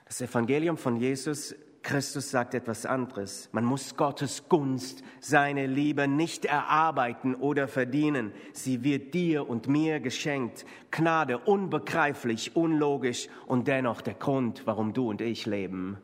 Das 0.05 0.21
Evangelium 0.21 0.77
von 0.77 0.97
Jesus 0.97 1.55
Christus 1.83 2.29
sagt 2.29 2.53
etwas 2.53 2.85
anderes. 2.85 3.49
Man 3.51 3.65
muss 3.65 3.95
Gottes 3.95 4.47
Gunst, 4.47 5.03
seine 5.19 5.65
Liebe 5.65 6.07
nicht 6.07 6.45
erarbeiten 6.45 7.33
oder 7.35 7.67
verdienen. 7.67 8.33
Sie 8.53 8.83
wird 8.83 9.13
dir 9.13 9.49
und 9.49 9.67
mir 9.67 9.99
geschenkt. 9.99 10.65
Gnade 10.91 11.39
unbegreiflich, 11.39 12.55
unlogisch 12.55 13.29
und 13.47 13.67
dennoch 13.67 14.01
der 14.01 14.13
Grund, 14.13 14.63
warum 14.65 14.93
du 14.93 15.09
und 15.09 15.21
ich 15.21 15.45
leben. 15.45 15.97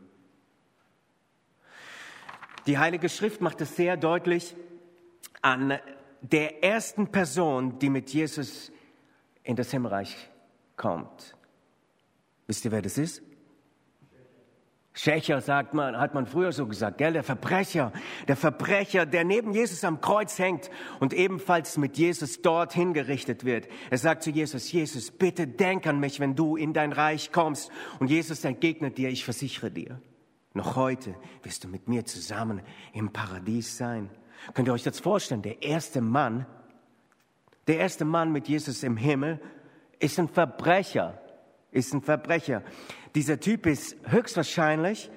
Die 2.65 2.77
Heilige 2.77 3.07
Schrift 3.07 3.39
macht 3.41 3.61
es 3.61 3.75
sehr 3.75 3.97
deutlich 3.97 4.55
an 5.41 5.79
der 6.21 6.63
ersten 6.63 7.07
Person, 7.11 7.79
die 7.79 7.89
mit 7.89 8.09
Jesus 8.09 8.71
in 9.43 9.55
das 9.55 9.71
Himmelreich 9.71 10.15
kommt. 10.75 11.35
Wisst 12.47 12.65
ihr, 12.65 12.71
wer 12.71 12.81
das 12.81 12.97
ist? 12.97 13.21
Schächer 14.97 15.41
sagt 15.41 15.75
man, 15.75 15.95
hat 15.99 16.15
man 16.15 16.25
früher 16.25 16.51
so 16.51 16.65
gesagt, 16.65 16.97
gell? 16.97 17.13
Der 17.13 17.23
Verbrecher, 17.23 17.93
der 18.27 18.35
Verbrecher, 18.35 19.05
der 19.05 19.25
neben 19.25 19.53
Jesus 19.53 19.83
am 19.83 20.01
Kreuz 20.01 20.39
hängt 20.39 20.71
und 20.99 21.13
ebenfalls 21.13 21.77
mit 21.77 21.99
Jesus 21.99 22.41
dort 22.41 22.73
hingerichtet 22.73 23.45
wird. 23.45 23.67
Er 23.91 23.99
sagt 23.99 24.23
zu 24.23 24.31
Jesus, 24.31 24.71
Jesus, 24.71 25.11
bitte 25.11 25.45
denk 25.45 25.85
an 25.85 25.99
mich, 25.99 26.19
wenn 26.19 26.35
du 26.35 26.55
in 26.55 26.73
dein 26.73 26.93
Reich 26.93 27.31
kommst. 27.31 27.69
Und 27.99 28.09
Jesus 28.09 28.43
entgegnet 28.43 28.97
dir, 28.97 29.09
ich 29.09 29.23
versichere 29.23 29.69
dir, 29.69 30.01
noch 30.55 30.75
heute 30.75 31.13
wirst 31.43 31.63
du 31.63 31.67
mit 31.67 31.87
mir 31.87 32.03
zusammen 32.05 32.63
im 32.91 33.13
Paradies 33.13 33.77
sein. 33.77 34.09
Könnt 34.55 34.67
ihr 34.67 34.73
euch 34.73 34.81
das 34.81 34.99
vorstellen? 34.99 35.43
Der 35.43 35.61
erste 35.61 36.01
Mann, 36.01 36.47
der 37.67 37.77
erste 37.77 38.03
Mann 38.03 38.31
mit 38.31 38.47
Jesus 38.47 38.81
im 38.81 38.97
Himmel 38.97 39.39
ist 39.99 40.17
ein 40.17 40.27
Verbrecher, 40.27 41.21
ist 41.71 41.93
ein 41.93 42.01
Verbrecher. 42.01 42.63
Dieser 43.15 43.39
Typ 43.39 43.65
ist 43.65 43.95
höchstwahrscheinlich, 44.09 45.09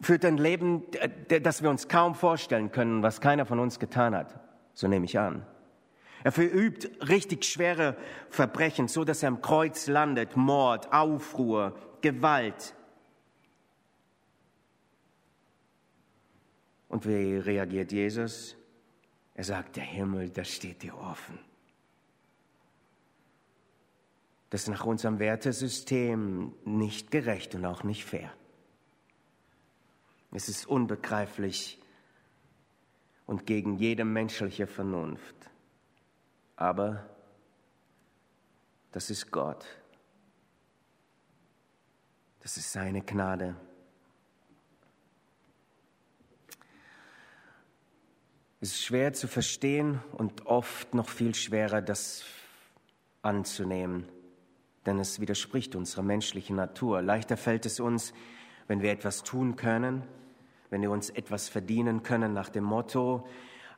führt 0.00 0.24
ein 0.24 0.38
Leben, 0.38 0.82
das 1.28 1.62
wir 1.62 1.70
uns 1.70 1.88
kaum 1.88 2.14
vorstellen 2.14 2.70
können, 2.72 3.02
was 3.02 3.20
keiner 3.20 3.46
von 3.46 3.58
uns 3.58 3.78
getan 3.78 4.14
hat. 4.14 4.40
So 4.72 4.88
nehme 4.88 5.04
ich 5.04 5.18
an. 5.18 5.46
Er 6.24 6.32
verübt 6.32 6.90
richtig 7.08 7.44
schwere 7.44 7.96
Verbrechen, 8.30 8.88
so 8.88 9.04
dass 9.04 9.22
er 9.22 9.28
am 9.28 9.42
Kreuz 9.42 9.86
landet. 9.88 10.36
Mord, 10.36 10.92
Aufruhr, 10.92 11.76
Gewalt. 12.00 12.74
Und 16.88 17.06
wie 17.06 17.36
reagiert 17.36 17.92
Jesus? 17.92 18.56
Er 19.34 19.44
sagt, 19.44 19.76
der 19.76 19.82
Himmel, 19.82 20.30
das 20.30 20.48
steht 20.48 20.82
dir 20.82 20.96
offen. 20.96 21.38
Das 24.54 24.62
ist 24.62 24.68
nach 24.68 24.84
unserem 24.84 25.18
Wertesystem 25.18 26.54
nicht 26.64 27.10
gerecht 27.10 27.56
und 27.56 27.66
auch 27.66 27.82
nicht 27.82 28.04
fair. 28.04 28.32
Es 30.30 30.48
ist 30.48 30.68
unbegreiflich 30.68 31.82
und 33.26 33.46
gegen 33.46 33.74
jede 33.78 34.04
menschliche 34.04 34.68
Vernunft. 34.68 35.34
Aber 36.54 37.04
das 38.92 39.10
ist 39.10 39.32
Gott. 39.32 39.66
Das 42.38 42.56
ist 42.56 42.70
seine 42.70 43.02
Gnade. 43.02 43.56
Es 48.60 48.68
ist 48.68 48.84
schwer 48.84 49.14
zu 49.14 49.26
verstehen 49.26 50.00
und 50.12 50.46
oft 50.46 50.94
noch 50.94 51.08
viel 51.08 51.34
schwerer, 51.34 51.82
das 51.82 52.22
anzunehmen 53.20 54.13
denn 54.86 54.98
es 54.98 55.20
widerspricht 55.20 55.74
unserer 55.76 56.02
menschlichen 56.02 56.56
Natur. 56.56 57.02
Leichter 57.02 57.36
fällt 57.36 57.66
es 57.66 57.80
uns, 57.80 58.12
wenn 58.66 58.82
wir 58.82 58.92
etwas 58.92 59.22
tun 59.22 59.56
können, 59.56 60.02
wenn 60.70 60.82
wir 60.82 60.90
uns 60.90 61.10
etwas 61.10 61.48
verdienen 61.48 62.02
können 62.02 62.32
nach 62.32 62.48
dem 62.48 62.64
Motto 62.64 63.26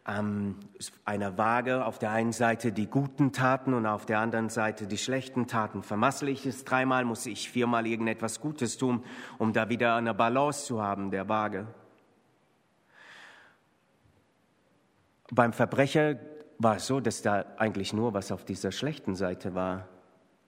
ähm, 0.06 0.56
einer 1.04 1.36
Waage, 1.36 1.84
auf 1.84 1.98
der 1.98 2.10
einen 2.10 2.32
Seite 2.32 2.72
die 2.72 2.86
guten 2.86 3.32
Taten 3.32 3.74
und 3.74 3.86
auf 3.86 4.06
der 4.06 4.20
anderen 4.20 4.48
Seite 4.48 4.86
die 4.86 4.98
schlechten 4.98 5.46
Taten. 5.46 5.82
Vermassle 5.82 6.30
ich 6.30 6.46
es 6.46 6.64
dreimal, 6.64 7.04
muss 7.04 7.26
ich 7.26 7.50
viermal 7.50 7.86
irgendetwas 7.86 8.40
Gutes 8.40 8.76
tun, 8.76 9.04
um 9.38 9.52
da 9.52 9.68
wieder 9.68 9.96
eine 9.96 10.14
Balance 10.14 10.66
zu 10.66 10.82
haben, 10.82 11.10
der 11.10 11.28
Waage. 11.28 11.66
Beim 15.32 15.52
Verbrecher 15.52 16.16
war 16.58 16.76
es 16.76 16.86
so, 16.86 17.00
dass 17.00 17.22
da 17.22 17.44
eigentlich 17.56 17.92
nur 17.92 18.14
was 18.14 18.30
auf 18.30 18.44
dieser 18.44 18.70
schlechten 18.70 19.16
Seite 19.16 19.54
war. 19.54 19.88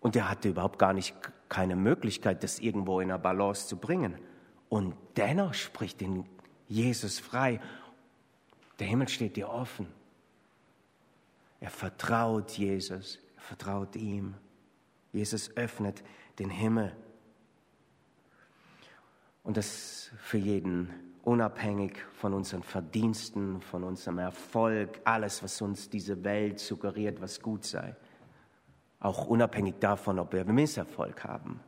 Und 0.00 0.17
er 0.17 0.28
hatte 0.28 0.49
überhaupt 0.49 0.78
gar 0.78 0.93
nicht 0.93 1.14
keine 1.49 1.76
Möglichkeit, 1.76 2.43
das 2.43 2.59
irgendwo 2.59 3.00
in 3.00 3.11
einer 3.11 3.19
Balance 3.19 3.67
zu 3.67 3.76
bringen. 3.76 4.17
Und 4.69 4.95
dennoch 5.17 5.55
spricht 5.55 6.02
ihn 6.02 6.25
Jesus 6.69 7.19
frei. 7.19 7.61
Der 8.78 8.87
Himmel 8.87 9.09
steht 9.09 9.37
dir 9.37 9.49
offen. 9.49 9.88
Er 11.61 11.71
vertraut 11.71 12.52
Jesus, 12.52 13.19
er 13.37 13.43
vertraut 13.43 13.97
ihm. 13.97 14.35
Jesus 15.12 15.57
öffnet 15.57 16.05
den 16.38 16.50
Himmel. 16.50 16.95
Und 19.43 19.57
das 19.57 20.11
für 20.19 20.38
jeden, 20.38 20.90
unabhängig 21.25 21.97
von 22.13 22.34
unseren 22.34 22.63
Verdiensten, 22.63 23.61
von 23.63 23.82
unserem 23.82 24.19
Erfolg, 24.19 25.00
alles, 25.04 25.43
was 25.43 25.61
uns 25.61 25.89
diese 25.89 26.23
Welt 26.23 26.61
suggeriert, 26.61 27.21
was 27.21 27.41
gut 27.41 27.65
sei 27.65 27.97
auch 29.00 29.26
unabhängig 29.26 29.76
davon, 29.80 30.19
ob 30.19 30.32
wir 30.32 30.45
Misserfolg 30.45 31.25
haben. 31.25 31.61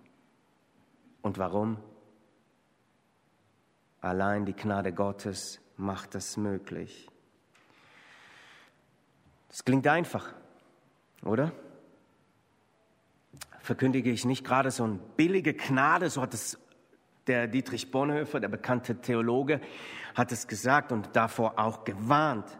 Und 1.22 1.38
warum? 1.38 1.78
Allein 4.00 4.46
die 4.46 4.54
Gnade 4.54 4.92
Gottes 4.92 5.60
macht 5.76 6.14
das 6.14 6.36
möglich. 6.36 7.08
Das 9.48 9.64
klingt 9.64 9.86
einfach, 9.86 10.32
oder? 11.22 11.52
Verkündige 13.60 14.10
ich 14.10 14.24
nicht 14.24 14.44
gerade 14.44 14.70
so 14.70 14.84
eine 14.84 14.98
billige 15.16 15.54
Gnade, 15.54 16.08
so 16.08 16.22
hat 16.22 16.34
es 16.34 16.58
der 17.26 17.46
Dietrich 17.46 17.90
Bonhoeffer, 17.90 18.40
der 18.40 18.48
bekannte 18.48 19.00
Theologe, 19.00 19.60
hat 20.14 20.32
es 20.32 20.48
gesagt 20.48 20.92
und 20.92 21.14
davor 21.14 21.58
auch 21.58 21.84
gewarnt. 21.84 22.58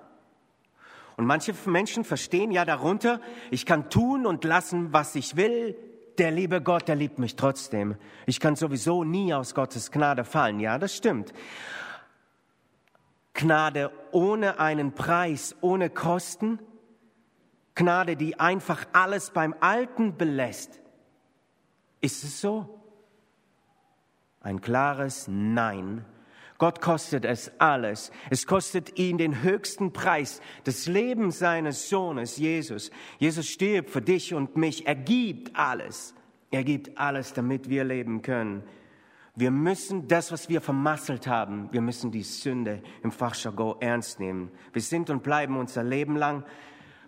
Und 1.21 1.27
manche 1.27 1.53
Menschen 1.67 2.03
verstehen 2.03 2.51
ja 2.51 2.65
darunter, 2.65 3.21
ich 3.51 3.67
kann 3.67 3.91
tun 3.91 4.25
und 4.25 4.43
lassen, 4.43 4.95
was 4.95 5.15
ich 5.15 5.37
will. 5.37 5.77
Der 6.17 6.31
liebe 6.31 6.63
Gott, 6.63 6.89
der 6.89 6.97
liebt 6.97 7.19
mich 7.19 7.37
trotzdem. 7.37 7.97
Ich 8.25 8.41
kann 8.41 8.57
sowieso 8.57 9.05
nie 9.05 9.35
aus 9.35 9.55
Gottes 9.55 9.91
Gnade 9.91 10.25
fallen. 10.25 10.61
Ja, 10.61 10.79
das 10.79 10.97
stimmt. 10.97 11.35
Gnade 13.35 13.93
ohne 14.13 14.61
einen 14.61 14.93
Preis, 14.95 15.55
ohne 15.61 15.91
Kosten. 15.91 16.59
Gnade, 17.75 18.17
die 18.17 18.41
einfach 18.41 18.87
alles 18.95 19.29
beim 19.29 19.55
Alten 19.61 20.17
belässt. 20.17 20.81
Ist 22.01 22.25
es 22.25 22.41
so? 22.41 22.81
Ein 24.41 24.63
klares 24.63 25.29
Nein 25.29 26.07
Gott 26.61 26.83
kostet 26.83 27.25
es 27.25 27.51
alles. 27.59 28.13
Es 28.29 28.47
kostet 28.47 28.99
ihn 28.99 29.17
den 29.17 29.43
höchsten 29.43 29.95
Preis, 29.95 30.43
das 30.65 30.87
Leben 30.87 31.31
seines 31.31 31.89
Sohnes, 31.89 32.37
Jesus. 32.37 32.91
Jesus 33.19 33.49
stirbt 33.49 33.89
für 33.89 34.03
dich 34.03 34.35
und 34.35 34.57
mich. 34.57 34.87
Er 34.87 34.95
gibt 34.95 35.57
alles. 35.57 36.15
Er 36.51 36.63
gibt 36.63 36.99
alles, 36.99 37.33
damit 37.33 37.71
wir 37.71 37.85
leben 37.85 38.21
können. 38.21 38.63
Wir 39.35 39.51
müssen 39.51 40.07
das, 40.07 40.33
was 40.33 40.51
wir 40.51 40.61
vermasselt 40.61 41.27
haben, 41.27 41.73
wir 41.73 41.81
müssen 41.81 42.11
die 42.11 42.25
Sünde 42.25 42.83
im 43.03 43.11
Fachjargon 43.11 43.81
ernst 43.81 44.21
nehmen. 44.21 44.51
Wir 44.75 44.83
sind 44.83 45.09
und 45.09 45.23
bleiben 45.23 45.57
unser 45.57 45.83
Leben 45.83 46.15
lang 46.15 46.45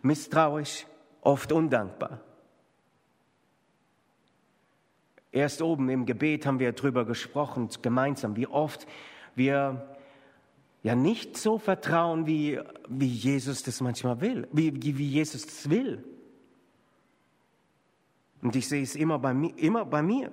misstrauisch, 0.00 0.86
oft 1.20 1.52
undankbar. 1.52 2.22
Erst 5.30 5.60
oben 5.60 5.90
im 5.90 6.06
Gebet 6.06 6.46
haben 6.46 6.58
wir 6.58 6.72
darüber 6.72 7.04
gesprochen, 7.04 7.68
gemeinsam, 7.82 8.34
wie 8.36 8.46
oft 8.46 8.86
wir 9.34 9.96
ja 10.82 10.94
nicht 10.94 11.36
so 11.36 11.58
vertrauen, 11.58 12.26
wie, 12.26 12.60
wie 12.88 13.06
Jesus 13.06 13.62
das 13.62 13.80
manchmal 13.80 14.20
will, 14.20 14.48
wie, 14.52 14.74
wie 14.98 15.08
Jesus 15.08 15.44
es 15.44 15.70
will. 15.70 16.04
Und 18.42 18.56
ich 18.56 18.68
sehe 18.68 18.82
es 18.82 18.96
immer 18.96 19.18
bei, 19.18 19.32
mir, 19.32 19.56
immer 19.56 19.84
bei 19.84 20.02
mir. 20.02 20.32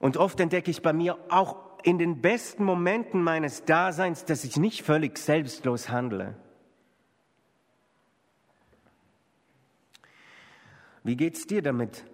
Und 0.00 0.16
oft 0.16 0.40
entdecke 0.40 0.70
ich 0.70 0.82
bei 0.82 0.92
mir 0.92 1.16
auch 1.28 1.56
in 1.84 1.98
den 1.98 2.20
besten 2.20 2.64
Momenten 2.64 3.22
meines 3.22 3.64
Daseins, 3.64 4.24
dass 4.24 4.42
ich 4.42 4.56
nicht 4.56 4.82
völlig 4.82 5.18
selbstlos 5.18 5.88
handle. 5.88 6.36
Wie 11.04 11.16
geht's 11.16 11.46
dir 11.46 11.62
damit? 11.62 12.04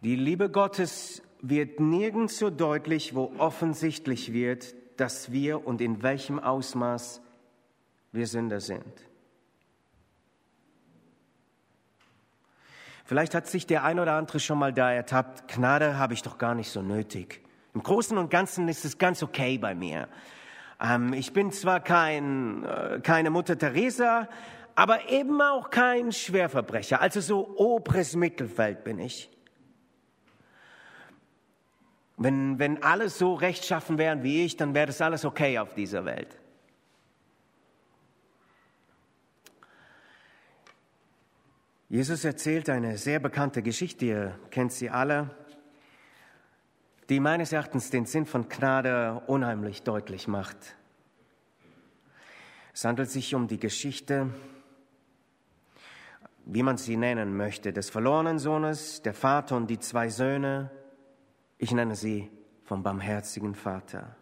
Die 0.00 0.16
Liebe 0.16 0.48
Gottes 0.50 1.20
wird 1.40 1.80
nirgends 1.80 2.38
so 2.38 2.50
deutlich, 2.50 3.14
wo 3.14 3.32
offensichtlich 3.38 4.32
wird, 4.32 4.74
dass 4.96 5.32
wir 5.32 5.66
und 5.66 5.80
in 5.80 6.02
welchem 6.02 6.38
Ausmaß 6.38 7.20
wir 8.12 8.26
Sünder 8.26 8.60
sind. 8.60 8.84
Vielleicht 13.04 13.34
hat 13.34 13.46
sich 13.46 13.66
der 13.66 13.84
ein 13.84 14.00
oder 14.00 14.14
andere 14.14 14.40
schon 14.40 14.58
mal 14.58 14.72
da 14.72 14.92
ertappt, 14.92 15.46
Gnade 15.46 15.96
habe 15.96 16.14
ich 16.14 16.22
doch 16.22 16.38
gar 16.38 16.54
nicht 16.54 16.70
so 16.70 16.82
nötig. 16.82 17.40
Im 17.72 17.82
Großen 17.82 18.18
und 18.18 18.30
Ganzen 18.30 18.68
ist 18.68 18.84
es 18.84 18.98
ganz 18.98 19.22
okay 19.22 19.58
bei 19.58 19.74
mir. 19.74 20.08
Ähm, 20.80 21.12
ich 21.12 21.32
bin 21.32 21.52
zwar 21.52 21.80
kein, 21.80 22.64
äh, 22.64 23.00
keine 23.02 23.30
Mutter 23.30 23.56
Teresa, 23.56 24.28
aber 24.74 25.08
eben 25.08 25.40
auch 25.40 25.70
kein 25.70 26.10
Schwerverbrecher. 26.10 27.00
Also 27.00 27.20
so 27.20 27.56
oberes 27.56 28.16
Mittelfeld 28.16 28.82
bin 28.82 28.98
ich. 28.98 29.30
Wenn, 32.16 32.58
wenn 32.58 32.82
alles 32.82 33.18
so 33.18 33.34
rechtschaffen 33.34 33.98
wären 33.98 34.22
wie 34.22 34.44
ich, 34.44 34.56
dann 34.56 34.74
wäre 34.74 34.86
das 34.86 35.00
alles 35.00 35.24
okay 35.24 35.58
auf 35.58 35.74
dieser 35.74 36.04
Welt. 36.04 36.38
Jesus 41.88 42.24
erzählt 42.24 42.68
eine 42.68 42.98
sehr 42.98 43.20
bekannte 43.20 43.62
Geschichte, 43.62 44.06
ihr 44.06 44.38
kennt 44.50 44.72
sie 44.72 44.90
alle. 44.90 45.30
die 47.08 47.20
meines 47.20 47.52
Erachtens 47.52 47.90
den 47.90 48.04
Sinn 48.06 48.26
von 48.26 48.48
Gnade 48.48 49.22
unheimlich 49.26 49.82
deutlich 49.82 50.26
macht. 50.26 50.56
Es 52.74 52.84
handelt 52.84 53.10
sich 53.10 53.34
um 53.34 53.46
die 53.46 53.60
Geschichte, 53.60 54.30
wie 56.44 56.62
man 56.62 56.76
sie 56.76 56.96
nennen 56.96 57.36
möchte, 57.36 57.72
des 57.72 57.90
verlorenen 57.90 58.38
Sohnes, 58.38 59.02
der 59.02 59.14
Vater 59.14 59.56
und 59.56 59.68
die 59.68 59.78
zwei 59.78 60.08
Söhne. 60.08 60.70
Ich 61.58 61.72
nenne 61.72 61.94
sie 61.96 62.30
vom 62.64 62.82
barmherzigen 62.82 63.54
Vater. 63.54 64.16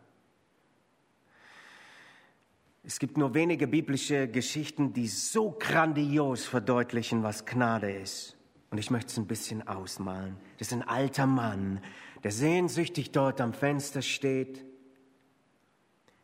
Es 2.86 2.98
gibt 2.98 3.16
nur 3.16 3.32
wenige 3.32 3.66
biblische 3.66 4.28
Geschichten, 4.28 4.92
die 4.92 5.08
so 5.08 5.56
grandios 5.58 6.44
verdeutlichen, 6.44 7.22
was 7.22 7.46
Gnade 7.46 7.90
ist. 7.90 8.36
Und 8.70 8.78
ich 8.78 8.90
möchte 8.90 9.10
es 9.10 9.16
ein 9.16 9.26
bisschen 9.26 9.66
ausmalen. 9.66 10.36
Das 10.58 10.68
ist 10.68 10.74
ein 10.74 10.82
alter 10.82 11.26
Mann, 11.26 11.80
der 12.22 12.30
sehnsüchtig 12.30 13.10
dort 13.10 13.40
am 13.40 13.54
Fenster 13.54 14.02
steht. 14.02 14.64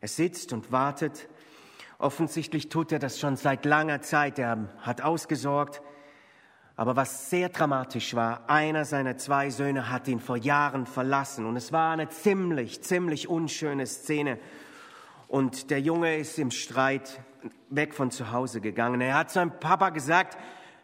Er 0.01 0.07
sitzt 0.07 0.53
und 0.53 0.71
wartet. 0.71 1.29
Offensichtlich 1.97 2.69
tut 2.69 2.91
er 2.91 2.99
das 2.99 3.19
schon 3.19 3.37
seit 3.37 3.65
langer 3.65 4.01
Zeit. 4.01 4.37
Er 4.37 4.69
hat 4.79 5.01
ausgesorgt. 5.01 5.81
Aber 6.81 6.95
was 6.95 7.29
sehr 7.29 7.49
dramatisch 7.49 8.15
war, 8.15 8.49
einer 8.49 8.85
seiner 8.85 9.15
zwei 9.15 9.51
Söhne 9.51 9.91
hat 9.91 10.07
ihn 10.07 10.19
vor 10.19 10.35
Jahren 10.35 10.87
verlassen. 10.87 11.45
Und 11.45 11.55
es 11.55 11.71
war 11.71 11.93
eine 11.93 12.09
ziemlich, 12.09 12.81
ziemlich 12.81 13.27
unschöne 13.27 13.85
Szene. 13.85 14.39
Und 15.27 15.69
der 15.69 15.79
Junge 15.79 16.17
ist 16.17 16.39
im 16.39 16.49
Streit 16.49 17.21
weg 17.69 17.93
von 17.93 18.09
zu 18.09 18.31
Hause 18.31 18.61
gegangen. 18.61 18.99
Er 18.99 19.13
hat 19.13 19.29
seinem 19.29 19.59
Papa 19.59 19.91
gesagt, 19.91 20.39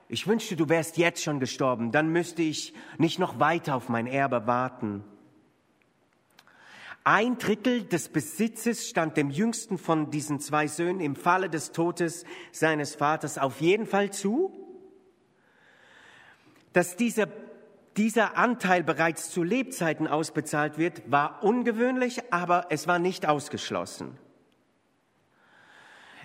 ich 0.07 0.27
wünschte, 0.27 0.55
du 0.55 0.69
wärst 0.69 0.99
jetzt 0.99 1.23
schon 1.23 1.39
gestorben, 1.39 1.91
dann 1.91 2.09
müsste 2.09 2.43
ich 2.43 2.75
nicht 2.99 3.17
noch 3.17 3.39
weiter 3.39 3.73
auf 3.73 3.89
mein 3.89 4.05
Erbe 4.05 4.45
warten. 4.45 5.03
Ein 7.05 7.39
Drittel 7.39 7.85
des 7.85 8.09
Besitzes 8.09 8.87
stand 8.87 9.17
dem 9.17 9.31
jüngsten 9.31 9.79
von 9.79 10.11
diesen 10.11 10.41
zwei 10.41 10.67
Söhnen 10.67 10.99
im 10.99 11.15
Falle 11.15 11.49
des 11.49 11.71
Todes 11.71 12.23
seines 12.51 12.93
Vaters 12.93 13.39
auf 13.39 13.61
jeden 13.61 13.87
Fall 13.87 14.11
zu. 14.11 14.66
Dass 16.77 16.95
dieser, 16.95 17.27
dieser 17.97 18.37
Anteil 18.37 18.83
bereits 18.83 19.31
zu 19.31 19.41
Lebzeiten 19.41 20.05
ausbezahlt 20.05 20.77
wird, 20.77 21.09
war 21.09 21.43
ungewöhnlich, 21.43 22.31
aber 22.31 22.67
es 22.69 22.87
war 22.87 22.99
nicht 22.99 23.27
ausgeschlossen. 23.27 24.15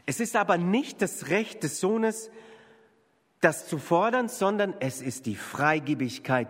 Es 0.05 0.21
ist 0.21 0.37
aber 0.37 0.59
nicht 0.59 1.01
das 1.01 1.31
Recht 1.31 1.63
des 1.63 1.81
Sohnes, 1.81 2.31
das 3.41 3.67
zu 3.67 3.79
fordern, 3.79 4.29
sondern 4.29 4.75
es 4.79 5.01
ist 5.01 5.25
die 5.25 5.37
Freigebigkeit 5.37 6.49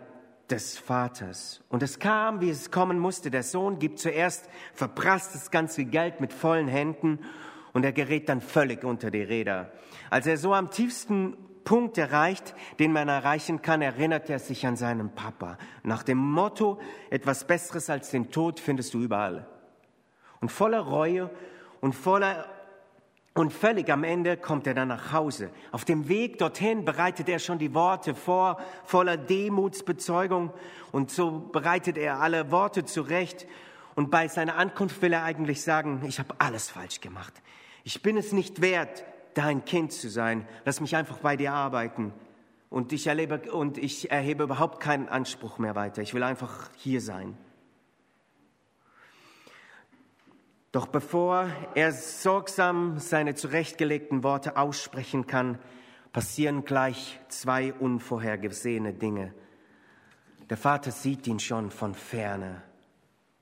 des 0.51 0.79
Vaters. 0.79 1.62
Und 1.69 1.85
es 1.85 2.01
kam, 2.01 2.41
wie 2.41 2.51
es 2.51 2.73
kommen 2.73 2.99
musste. 2.99 3.31
Der 3.31 3.45
Sohn 3.45 3.79
gibt 3.79 4.01
zuerst, 4.01 4.49
verprasst 4.75 5.37
das 5.37 5.53
ganze 5.53 5.85
Geld 5.85 6.21
mit 6.21 6.33
vollen 6.33 6.67
Händen 6.67 7.21
und 7.73 7.85
er 7.85 7.93
gerät 7.93 8.29
dann 8.29 8.41
völlig 8.41 8.83
unter 8.83 9.12
die 9.12 9.23
Räder. 9.23 9.71
Als 10.11 10.27
er 10.27 10.38
so 10.38 10.55
am 10.55 10.73
tiefsten 10.73 11.37
Punkt 11.64 11.98
erreicht, 11.98 12.55
den 12.79 12.92
man 12.92 13.09
erreichen 13.09 13.62
kann, 13.62 13.83
erinnert 13.83 14.31
er 14.31 14.38
sich 14.38 14.66
an 14.66 14.77
seinen 14.77 15.14
Papa. 15.14 15.59
Nach 15.83 16.03
dem 16.03 16.18
Motto, 16.18 16.81
etwas 17.11 17.46
Besseres 17.46 17.90
als 17.90 18.11
den 18.11 18.31
Tod 18.31 18.61
findest 18.61 18.94
du 18.94 19.01
überall. 19.01 19.46
Und 20.40 20.51
voller 20.51 20.81
Reue 20.81 21.31
und 21.81 21.94
voller 21.94 22.46
und 23.35 23.53
völlig 23.53 23.90
am 23.90 24.05
Ende 24.05 24.37
kommt 24.37 24.66
er 24.66 24.75
dann 24.75 24.88
nach 24.88 25.12
Hause. 25.12 25.51
Auf 25.70 25.87
dem 25.87 26.09
Weg 26.09 26.37
dorthin 26.38 26.85
bereitet 26.85 27.31
er 27.31 27.38
schon 27.38 27.59
die 27.59 27.72
Worte 27.72 28.14
vor, 28.14 28.59
voller 28.85 29.16
Demutsbezeugung. 29.16 30.53
Und 30.90 31.11
so 31.11 31.48
bereitet 31.51 31.96
er 31.96 32.20
alle 32.20 32.51
Worte 32.51 32.85
zurecht. 32.85 33.46
Und 33.94 34.11
bei 34.11 34.29
seiner 34.29 34.57
Ankunft 34.57 35.01
will 35.01 35.14
er 35.14 35.25
eigentlich 35.25 35.62
sagen, 35.62 36.03
ich 36.07 36.18
habe 36.18 36.35
alles 36.38 36.68
falsch 36.68 37.01
gemacht. 37.01 37.33
Ich 37.85 38.03
bin 38.03 38.18
es 38.18 38.33
nicht 38.33 38.61
wert, 38.61 39.05
dein 39.35 39.64
Kind 39.64 39.92
zu 39.92 40.09
sein. 40.09 40.47
Lass 40.64 40.81
mich 40.81 40.97
einfach 40.97 41.18
bei 41.18 41.37
dir 41.37 41.53
arbeiten. 41.53 42.12
Und 42.71 42.92
ich 42.92 43.07
erlebe, 43.07 43.53
und 43.53 43.77
ich 43.79 44.11
erhebe 44.11 44.45
überhaupt 44.45 44.81
keinen 44.81 45.09
Anspruch 45.09 45.59
mehr 45.59 45.75
weiter. 45.75 46.01
Ich 46.03 46.14
will 46.14 46.23
einfach 46.23 46.71
hier 46.77 47.01
sein. 47.01 47.37
Doch 50.73 50.87
bevor 50.87 51.51
er 51.75 51.92
sorgsam 51.92 52.99
seine 52.99 53.35
zurechtgelegten 53.35 54.23
Worte 54.23 54.57
aussprechen 54.57 55.27
kann, 55.27 55.59
passieren 56.14 56.64
gleich 56.64 57.21
zwei 57.29 57.75
unvorhergesehene 57.75 58.95
Dinge. 58.95 59.35
Der 60.49 60.57
Vater 60.57 60.90
sieht 60.90 61.27
ihn 61.27 61.40
schon 61.40 61.71
von 61.71 61.95
ferne. 61.95 62.62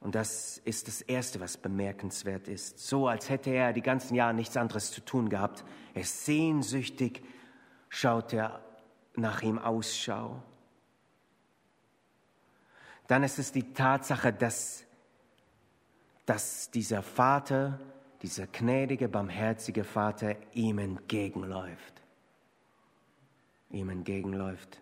Und 0.00 0.14
das 0.14 0.58
ist 0.64 0.88
das 0.88 1.02
Erste, 1.02 1.40
was 1.40 1.56
bemerkenswert 1.56 2.48
ist. 2.48 2.78
So 2.78 3.06
als 3.06 3.28
hätte 3.28 3.50
er 3.50 3.72
die 3.72 3.82
ganzen 3.82 4.14
Jahre 4.14 4.34
nichts 4.34 4.56
anderes 4.56 4.90
zu 4.90 5.00
tun 5.02 5.28
gehabt. 5.28 5.64
Er 5.94 6.02
ist 6.02 6.24
sehnsüchtig, 6.24 7.22
schaut 7.88 8.32
er 8.32 8.60
nach 9.16 9.42
ihm 9.42 9.58
Ausschau. 9.58 10.42
Dann 13.06 13.22
ist 13.22 13.38
es 13.38 13.50
die 13.50 13.72
Tatsache, 13.72 14.32
dass 14.32 14.84
dass 16.30 16.70
dieser 16.70 17.02
Vater, 17.02 17.80
dieser 18.22 18.46
gnädige, 18.46 19.08
barmherzige 19.08 19.82
Vater 19.82 20.36
ihm 20.52 20.78
entgegenläuft. 20.78 22.02
Ihm 23.70 23.88
entgegenläuft. 23.88 24.80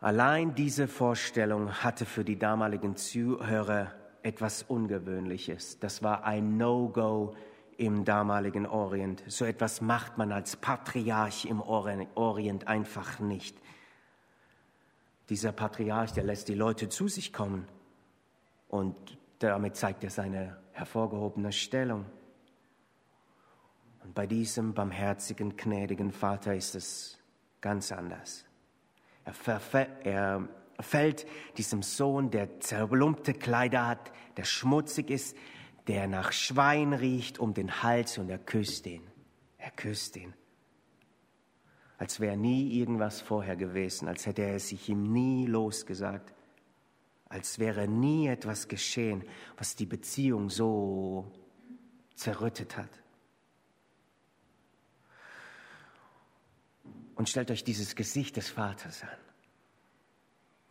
Allein 0.00 0.54
diese 0.54 0.88
Vorstellung 0.88 1.70
hatte 1.70 2.06
für 2.06 2.24
die 2.24 2.38
damaligen 2.38 2.96
Zuhörer 2.96 3.92
etwas 4.22 4.62
Ungewöhnliches. 4.62 5.78
Das 5.78 6.02
war 6.02 6.24
ein 6.24 6.56
No-Go 6.56 7.34
im 7.76 8.04
damaligen 8.04 8.66
Orient. 8.66 9.22
So 9.26 9.44
etwas 9.44 9.80
macht 9.80 10.18
man 10.18 10.32
als 10.32 10.56
Patriarch 10.56 11.46
im 11.46 11.60
Orient 11.60 12.68
einfach 12.68 13.20
nicht. 13.20 13.56
Dieser 15.30 15.52
Patriarch, 15.52 16.12
der 16.12 16.24
lässt 16.24 16.48
die 16.48 16.54
Leute 16.54 16.88
zu 16.88 17.08
sich 17.08 17.32
kommen 17.32 17.66
und 18.68 18.96
damit 19.38 19.76
zeigt 19.76 20.04
er 20.04 20.10
seine 20.10 20.58
hervorgehobene 20.72 21.52
Stellung. 21.52 22.04
Und 24.02 24.14
bei 24.14 24.26
diesem 24.26 24.74
barmherzigen, 24.74 25.56
gnädigen 25.56 26.12
Vater 26.12 26.54
ist 26.54 26.74
es 26.74 27.18
ganz 27.60 27.92
anders. 27.92 28.44
Er, 29.24 29.88
er 30.04 30.48
fällt 30.82 31.26
diesem 31.56 31.82
Sohn, 31.82 32.30
der 32.30 32.60
zerlumpte 32.60 33.34
Kleider 33.34 33.86
hat, 33.86 34.12
der 34.36 34.44
schmutzig 34.44 35.10
ist, 35.10 35.36
der 35.86 36.06
nach 36.06 36.32
Schwein 36.32 36.92
riecht, 36.92 37.38
um 37.38 37.54
den 37.54 37.82
Hals 37.82 38.18
und 38.18 38.28
er 38.28 38.38
küsst 38.38 38.86
ihn. 38.86 39.02
Er 39.58 39.70
küsst 39.70 40.16
ihn 40.16 40.34
als 42.00 42.18
wäre 42.18 42.34
nie 42.34 42.78
irgendwas 42.78 43.20
vorher 43.20 43.56
gewesen, 43.56 44.08
als 44.08 44.24
hätte 44.24 44.40
er 44.40 44.58
sich 44.58 44.88
ihm 44.88 45.12
nie 45.12 45.44
losgesagt, 45.44 46.32
als 47.28 47.58
wäre 47.58 47.86
nie 47.88 48.26
etwas 48.26 48.68
geschehen, 48.68 49.22
was 49.58 49.76
die 49.76 49.84
Beziehung 49.84 50.48
so 50.48 51.30
zerrüttet 52.14 52.78
hat. 52.78 52.88
Und 57.16 57.28
stellt 57.28 57.50
euch 57.50 57.64
dieses 57.64 57.94
Gesicht 57.94 58.38
des 58.38 58.48
Vaters 58.48 59.02
an. 59.02 59.29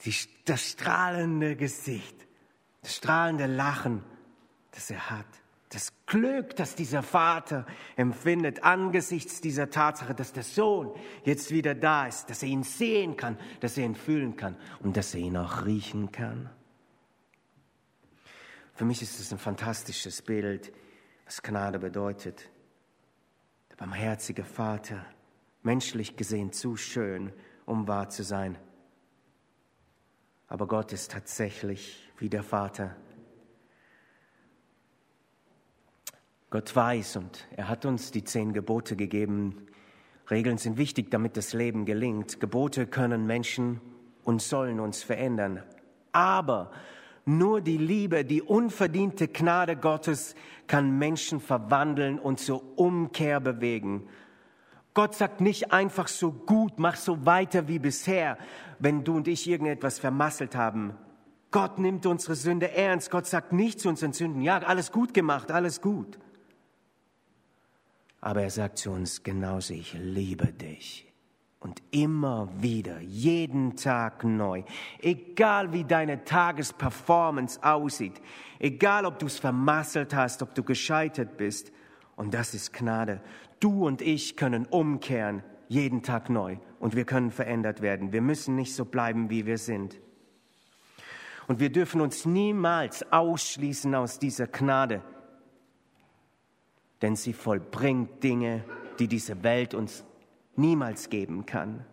Die, 0.06 0.14
das 0.46 0.62
strahlende 0.62 1.56
Gesicht, 1.56 2.16
das 2.82 2.96
strahlende 2.96 3.48
Lachen, 3.48 4.04
das 4.72 4.90
er 4.90 5.10
hat. 5.10 5.26
Das 5.70 5.94
Glück, 6.08 6.56
das 6.56 6.74
dieser 6.74 7.04
Vater 7.04 7.68
empfindet 7.96 8.64
angesichts 8.64 9.40
dieser 9.40 9.70
Tatsache, 9.70 10.16
dass 10.16 10.34
der 10.34 10.42
Sohn 10.44 10.92
jetzt 11.26 11.52
wieder 11.52 11.76
da 11.76 12.08
ist, 12.08 12.30
dass 12.30 12.42
er 12.42 12.50
ihn 12.50 12.64
sehen 12.64 13.18
kann, 13.18 13.38
dass 13.60 13.78
er 13.78 13.86
ihn 13.86 13.94
fühlen 13.94 14.36
kann 14.36 14.56
und 14.80 14.98
dass 14.98 15.14
er 15.14 15.20
ihn 15.20 15.38
auch 15.38 15.66
riechen 15.66 16.12
kann. 16.12 16.50
Für 18.74 18.86
mich 18.86 19.02
ist 19.04 19.20
es 19.20 19.32
ein 19.32 19.38
fantastisches 19.38 20.24
Bild, 20.24 20.72
was 21.26 21.44
Gnade 21.44 21.78
bedeutet. 21.78 22.50
Der 23.70 23.76
barmherzige 23.76 24.44
Vater, 24.44 25.06
menschlich 25.62 26.16
gesehen 26.16 26.52
zu 26.52 26.78
schön, 26.78 27.32
um 27.66 27.88
wahr 27.88 28.10
zu 28.10 28.24
sein. 28.24 28.58
Aber 30.50 30.68
Gott 30.68 30.92
ist 30.92 31.12
tatsächlich 31.12 32.12
wie 32.18 32.30
der 32.30 32.44
Vater 32.44 32.96
Gott 36.50 36.76
weiß 36.76 37.18
und 37.18 37.48
er 37.56 37.70
hat 37.70 37.86
uns 37.86 38.10
die 38.10 38.24
zehn 38.24 38.54
Gebote 38.54 38.96
gegeben. 38.96 39.68
Regeln 40.32 40.58
sind 40.58 40.78
wichtig, 40.78 41.12
damit 41.12 41.38
das 41.38 41.54
Leben 41.54 41.86
gelingt. 41.86 42.40
Gebote 42.40 42.88
können 42.88 43.28
Menschen 43.28 43.80
und 44.24 44.42
sollen 44.42 44.80
uns 44.80 45.04
verändern. 45.04 45.62
Aber 46.12 46.72
nur 47.24 47.62
die 47.62 47.78
Liebe, 47.78 48.26
die 48.26 48.42
unverdiente 48.42 49.28
Gnade 49.28 49.76
Gottes 49.76 50.34
kann 50.66 50.98
Menschen 50.98 51.40
verwandeln 51.40 52.18
und 52.18 52.40
zur 52.40 52.80
Umkehr 52.80 53.40
bewegen. 53.40 54.08
Gott 54.94 55.16
sagt 55.16 55.42
nicht 55.42 55.72
einfach 55.72 56.08
so 56.08 56.32
gut, 56.32 56.74
mach 56.78 56.96
so 56.96 57.26
weiter 57.26 57.68
wie 57.68 57.80
bisher, 57.80 58.38
wenn 58.80 59.04
du 59.04 59.18
und 59.18 59.28
ich 59.28 59.48
irgendetwas 59.48 60.00
vermasselt 60.00 60.56
haben. 60.56 60.94
Gott 61.52 61.80
nimmt 61.80 62.06
unsere 62.06 62.36
Sünde 62.36 62.72
ernst. 62.72 63.10
Gott 63.10 63.26
sagt 63.26 63.54
nicht 63.54 63.80
zu 63.80 63.90
unseren 63.90 64.14
Sünden, 64.14 64.42
ja, 64.42 64.60
alles 64.60 64.92
gut 64.92 65.14
gemacht, 65.14 65.52
alles 65.52 65.82
gut. 65.82 66.20
Aber 68.22 68.42
er 68.42 68.50
sagt 68.50 68.78
zu 68.78 68.92
uns 68.92 69.24
genauso, 69.24 69.74
ich 69.74 69.94
liebe 69.94 70.48
dich. 70.48 71.06
Und 71.62 71.82
immer 71.92 72.48
wieder, 72.62 73.02
jeden 73.02 73.76
Tag 73.76 74.24
neu, 74.24 74.64
egal 75.02 75.74
wie 75.74 75.84
deine 75.84 76.24
Tagesperformance 76.24 77.62
aussieht, 77.62 78.22
egal 78.60 79.06
ob 79.06 79.20
du 79.20 79.26
es 79.26 79.40
vermasselt 79.40 80.14
hast, 80.14 80.42
ob 80.42 80.56
du 80.56 80.64
gescheitert 80.64 81.36
bist, 81.36 81.74
und 82.16 82.34
das 82.34 82.54
ist 82.54 82.74
Gnade. 82.74 83.22
Du 83.60 83.86
und 83.86 84.02
ich 84.02 84.38
können 84.38 84.66
umkehren, 84.66 85.44
jeden 85.68 86.02
Tag 86.02 86.30
neu, 86.30 86.58
und 86.80 86.96
wir 86.96 87.06
können 87.06 87.32
verändert 87.32 87.82
werden. 87.82 88.14
Wir 88.14 88.22
müssen 88.22 88.56
nicht 88.56 88.74
so 88.74 88.86
bleiben, 88.86 89.30
wie 89.30 89.46
wir 89.46 89.58
sind. 89.58 90.00
Und 91.48 91.60
wir 91.60 91.72
dürfen 91.72 92.00
uns 92.00 92.26
niemals 92.26 93.12
ausschließen 93.12 93.94
aus 93.96 94.20
dieser 94.20 94.48
Gnade, 94.48 95.02
denn 97.02 97.16
sie 97.16 97.34
vollbringt 97.34 98.24
Dinge, 98.24 98.64
die 99.00 99.08
diese 99.08 99.44
Welt 99.44 99.74
uns 99.74 100.04
niemals 100.56 101.10
geben 101.10 101.46
kann. 101.46 101.86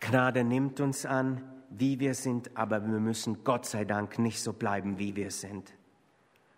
Gnade 0.00 0.44
nimmt 0.44 0.80
uns 0.80 1.06
an, 1.06 1.42
wie 1.70 1.98
wir 2.00 2.14
sind, 2.14 2.56
aber 2.56 2.84
wir 2.84 3.00
müssen 3.00 3.44
Gott 3.44 3.64
sei 3.64 3.84
Dank 3.84 4.18
nicht 4.18 4.40
so 4.40 4.52
bleiben, 4.52 4.98
wie 4.98 5.16
wir 5.16 5.30
sind. 5.30 5.74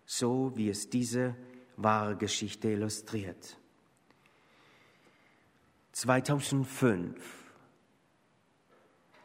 So 0.07 0.53
wie 0.55 0.69
es 0.69 0.89
diese 0.89 1.35
wahre 1.75 2.15
Geschichte 2.15 2.69
illustriert. 2.69 3.57
2005 5.91 7.15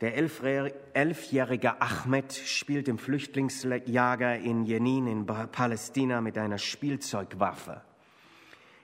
der 0.01 0.17
elfjährige 0.17 1.81
Ahmed 1.81 2.33
spielt 2.33 2.89
im 2.89 2.99
Flüchtlingslager 2.99 4.37
in 4.37 4.65
Jenin 4.65 5.07
in 5.07 5.25
Palästina 5.25 6.21
mit 6.21 6.37
einer 6.37 6.59
Spielzeugwaffe. 6.59 7.83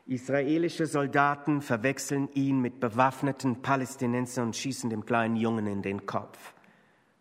Israelische 0.06 0.86
Soldaten 0.86 1.60
verwechseln 1.60 2.28
ihn 2.34 2.60
mit 2.60 2.78
bewaffneten 2.78 3.62
Palästinensern 3.62 4.46
und 4.46 4.56
schießen 4.56 4.90
dem 4.90 5.04
kleinen 5.04 5.34
Jungen 5.34 5.66
in 5.66 5.82
den 5.82 6.06
Kopf. 6.06 6.54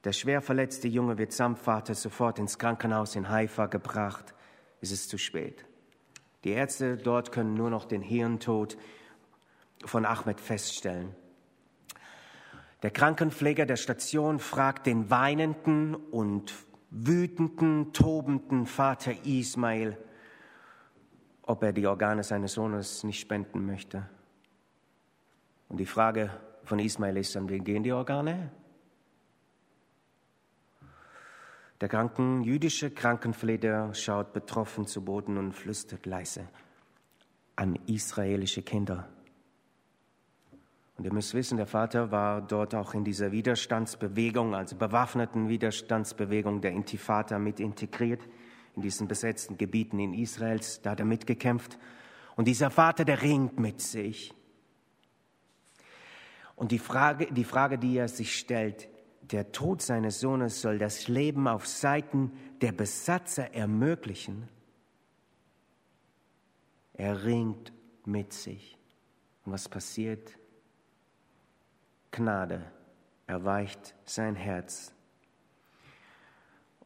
Der 0.03 0.13
schwer 0.13 0.43
verletzte 0.43 0.87
Junge 0.87 1.17
wird 1.17 1.31
samt 1.31 1.57
Vater 1.57 1.95
sofort 1.95 2.37
ins 2.37 2.59
Krankenhaus 2.59 3.15
in 3.15 3.29
Haifa 3.29 3.65
gebracht. 3.65 4.35
Es 4.81 4.91
ist 4.91 5.09
zu 5.09 5.17
spät. 5.17 5.65
Die 6.43 6.51
Ärzte 6.51 6.97
dort 6.97 7.31
können 7.31 7.55
nur 7.55 7.69
noch 7.69 7.85
den 7.85 8.01
Hirntod 8.01 8.77
von 9.85 10.05
Ahmed 10.05 10.39
feststellen. 10.39 11.15
Der 12.83 12.91
Krankenpfleger 12.91 13.65
der 13.65 13.75
Station 13.75 14.39
fragt 14.39 14.85
den 14.85 15.09
weinenden 15.09 15.95
und 15.95 16.53
wütenden, 16.91 17.91
tobenden 17.91 18.65
Vater 18.65 19.13
Ismail, 19.25 19.97
ob 21.41 21.63
er 21.63 21.73
die 21.73 21.87
Organe 21.87 22.23
seines 22.23 22.53
Sohnes 22.53 23.03
nicht 23.03 23.19
spenden 23.19 23.65
möchte. 23.65 24.07
Und 25.69 25.77
die 25.77 25.85
Frage 25.85 26.29
von 26.63 26.79
Ismail 26.79 27.17
ist, 27.17 27.35
an 27.35 27.49
wen 27.49 27.63
gehen 27.63 27.83
die 27.83 27.93
Organe? 27.93 28.51
Der 31.79 31.89
kranken, 31.89 32.41
jüdische 32.41 32.89
Krankenpfleger 32.89 33.93
schaut 33.93 34.33
betroffen 34.33 34.87
zu 34.87 35.03
Boden 35.03 35.37
und 35.37 35.53
flüstert 35.53 36.05
leise 36.05 36.47
an 37.55 37.77
israelische 37.87 38.61
Kinder. 38.61 39.07
Und 40.97 41.05
ihr 41.05 41.13
müsst 41.13 41.35
wissen, 41.35 41.57
der 41.57 41.67
Vater 41.67 42.11
war 42.11 42.41
dort 42.41 42.73
auch 42.73 42.95
in 42.95 43.03
dieser 43.03 43.31
Widerstandsbewegung, 43.31 44.55
also 44.55 44.75
bewaffneten 44.75 45.49
Widerstandsbewegung 45.49 46.61
der 46.61 46.71
Intifada 46.71 47.37
mit 47.37 47.59
integriert 47.59 48.21
in 48.75 48.81
diesen 48.81 49.07
besetzten 49.07 49.57
Gebieten 49.57 49.99
in 49.99 50.13
Israels, 50.13 50.81
da 50.81 50.91
hat 50.91 50.99
er 50.99 51.05
mitgekämpft. 51.05 51.77
Und 52.35 52.47
dieser 52.47 52.69
Vater, 52.69 53.05
der 53.05 53.21
ringt 53.21 53.59
mit 53.59 53.81
sich. 53.81 54.33
Und 56.55 56.71
die 56.71 56.79
Frage, 56.79 57.27
die 57.31 57.43
Frage, 57.43 57.77
die 57.77 57.97
er 57.97 58.07
sich 58.07 58.35
stellt, 58.35 58.87
der 59.31 59.51
Tod 59.51 59.81
seines 59.81 60.19
Sohnes 60.19 60.61
soll 60.61 60.77
das 60.77 61.07
Leben 61.07 61.47
auf 61.47 61.67
Seiten 61.67 62.31
der 62.61 62.71
Besatzer 62.71 63.53
ermöglichen. 63.53 64.49
Er 66.93 67.23
ringt 67.23 67.73
mit 68.05 68.33
sich. 68.33 68.77
Und 69.45 69.53
was 69.53 69.69
passiert? 69.69 70.37
Gnade 72.11 72.71
erweicht 73.27 73.95
sein 74.05 74.35
Herz 74.35 74.93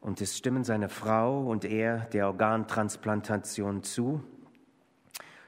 und 0.01 0.19
es 0.19 0.35
stimmen 0.35 0.63
seine 0.63 0.89
Frau 0.89 1.43
und 1.47 1.63
er 1.63 1.99
der 2.11 2.27
Organtransplantation 2.27 3.83
zu, 3.83 4.23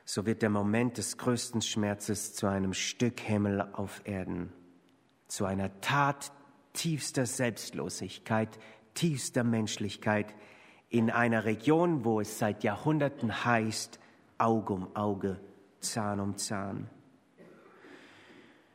so 0.06 0.26
wird 0.26 0.42
der 0.42 0.50
Moment 0.50 0.98
des 0.98 1.18
größten 1.18 1.62
Schmerzes 1.62 2.36
zu 2.36 2.48
einem 2.48 2.74
Stück 2.74 3.20
Himmel 3.20 3.62
auf 3.74 4.02
Erden, 4.06 4.54
zu 5.28 5.46
einer 5.46 5.82
Tat 5.82 6.32
tiefster 6.74 7.26
Selbstlosigkeit, 7.26 8.60
tiefster 8.94 9.44
Menschlichkeit 9.44 10.34
in 10.90 11.10
einer 11.10 11.46
Region, 11.46 12.06
wo 12.06 12.20
es 12.20 12.38
seit 12.38 12.64
Jahrhunderten 12.64 13.46
heißt, 13.46 14.00
Auge 14.38 14.74
um 14.74 14.96
Auge, 14.96 15.40
Zahn 15.80 16.20
um 16.20 16.38
Zahn. 16.38 16.90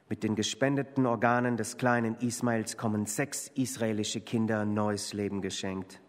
Mit 0.09 0.23
den 0.23 0.35
gespendeten 0.35 1.05
Organen 1.05 1.57
des 1.57 1.77
kleinen 1.77 2.17
Ismails 2.21 2.77
kommen 2.79 3.05
sechs 3.05 3.49
israelische 3.49 4.23
Kinder 4.23 4.65
neues 4.65 5.13
Leben 5.13 5.43
geschenkt. 5.43 6.01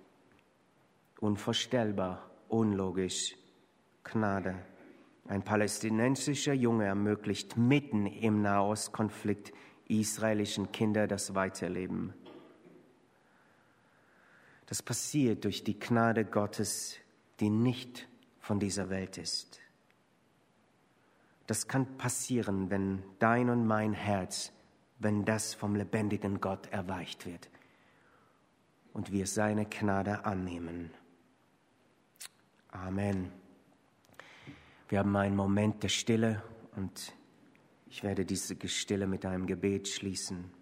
Unvorstellbar, 1.20 2.32
unlogisch, 2.48 3.36
Gnade. 4.06 4.56
Ein 5.28 5.44
palästinensischer 5.44 6.54
Junge 6.54 6.86
ermöglicht 6.86 7.58
mitten 7.58 8.08
im 8.08 8.42
Nahostkonflikt 8.42 9.52
israelischen 9.90 10.72
Kindern 10.72 11.10
das 11.10 11.36
Weiterleben. 11.36 12.14
Das 14.68 14.84
passiert 14.84 15.46
durch 15.46 15.64
die 15.64 15.80
Gnade 15.80 16.26
Gottes, 16.26 16.98
die 17.40 17.50
nicht 17.50 18.08
von 18.40 18.60
dieser 18.60 18.90
Welt 18.90 19.18
ist. 19.18 19.60
Das 21.48 21.68
kann 21.68 21.98
passieren, 21.98 22.70
wenn 22.70 23.02
dein 23.18 23.50
und 23.50 23.66
mein 23.66 23.94
Herz, 23.94 24.54
wenn 25.00 25.26
das 25.26 25.56
vom 25.56 25.76
lebendigen 25.76 26.40
Gott 26.40 26.68
erweicht 26.68 27.26
wird 27.26 27.50
und 28.94 29.12
wir 29.12 29.26
seine 29.26 29.66
Gnade 29.66 30.26
annehmen. 30.26 30.92
Amen. 32.72 33.32
Wir 34.90 35.00
haben 35.00 35.16
einen 35.16 35.36
Moment 35.36 35.82
der 35.82 35.90
Stille 35.90 36.44
und 36.76 37.14
ich 37.90 38.04
werde 38.04 38.26
diese 38.26 38.56
Stille 38.68 39.08
mit 39.08 39.26
einem 39.26 39.46
Gebet 39.48 39.88
schließen. 39.88 40.59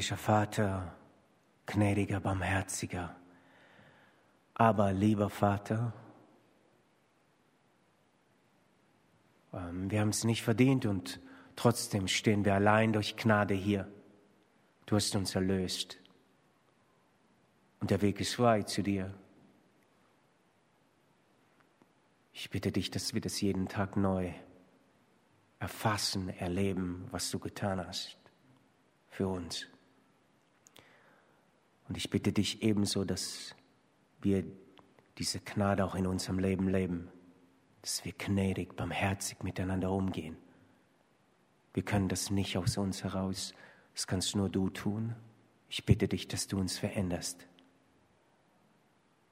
Himmlischer 0.00 0.16
Vater, 0.16 0.96
gnädiger, 1.66 2.20
barmherziger, 2.20 3.14
aber 4.54 4.94
lieber 4.94 5.28
Vater, 5.28 5.92
ähm, 9.52 9.90
wir 9.90 10.00
haben 10.00 10.08
es 10.08 10.24
nicht 10.24 10.42
verdient 10.42 10.86
und 10.86 11.20
trotzdem 11.54 12.08
stehen 12.08 12.46
wir 12.46 12.54
allein 12.54 12.94
durch 12.94 13.14
Gnade 13.18 13.52
hier. 13.52 13.92
Du 14.86 14.96
hast 14.96 15.14
uns 15.16 15.34
erlöst 15.34 15.98
und 17.80 17.90
der 17.90 18.00
Weg 18.00 18.20
ist 18.20 18.36
frei 18.36 18.62
zu 18.62 18.82
dir. 18.82 19.12
Ich 22.32 22.48
bitte 22.48 22.72
dich, 22.72 22.90
dass 22.90 23.12
wir 23.12 23.20
das 23.20 23.38
jeden 23.42 23.68
Tag 23.68 23.98
neu 23.98 24.32
erfassen, 25.58 26.30
erleben, 26.30 27.06
was 27.10 27.30
du 27.30 27.38
getan 27.38 27.86
hast 27.86 28.16
für 29.10 29.28
uns. 29.28 29.66
Und 31.90 31.96
ich 31.96 32.08
bitte 32.08 32.32
dich 32.32 32.62
ebenso, 32.62 33.04
dass 33.04 33.56
wir 34.22 34.44
diese 35.18 35.40
Gnade 35.40 35.84
auch 35.84 35.96
in 35.96 36.06
unserem 36.06 36.38
Leben 36.38 36.68
leben, 36.68 37.08
dass 37.82 38.04
wir 38.04 38.12
gnädig, 38.12 38.76
barmherzig 38.76 39.42
miteinander 39.42 39.90
umgehen. 39.90 40.36
Wir 41.74 41.82
können 41.82 42.08
das 42.08 42.30
nicht 42.30 42.56
aus 42.56 42.78
uns 42.78 43.02
heraus, 43.02 43.54
das 43.92 44.06
kannst 44.06 44.36
nur 44.36 44.48
du 44.48 44.70
tun. 44.70 45.16
Ich 45.68 45.84
bitte 45.84 46.06
dich, 46.06 46.28
dass 46.28 46.46
du 46.46 46.60
uns 46.60 46.78
veränderst. 46.78 47.44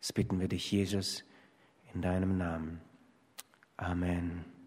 Das 0.01 0.13
bitten 0.13 0.41
wir 0.41 0.49
dich, 0.49 0.73
Jesus, 0.73 1.23
in 1.95 2.03
deinem 2.03 2.39
Namen. 2.39 2.81
Amen. 3.77 4.58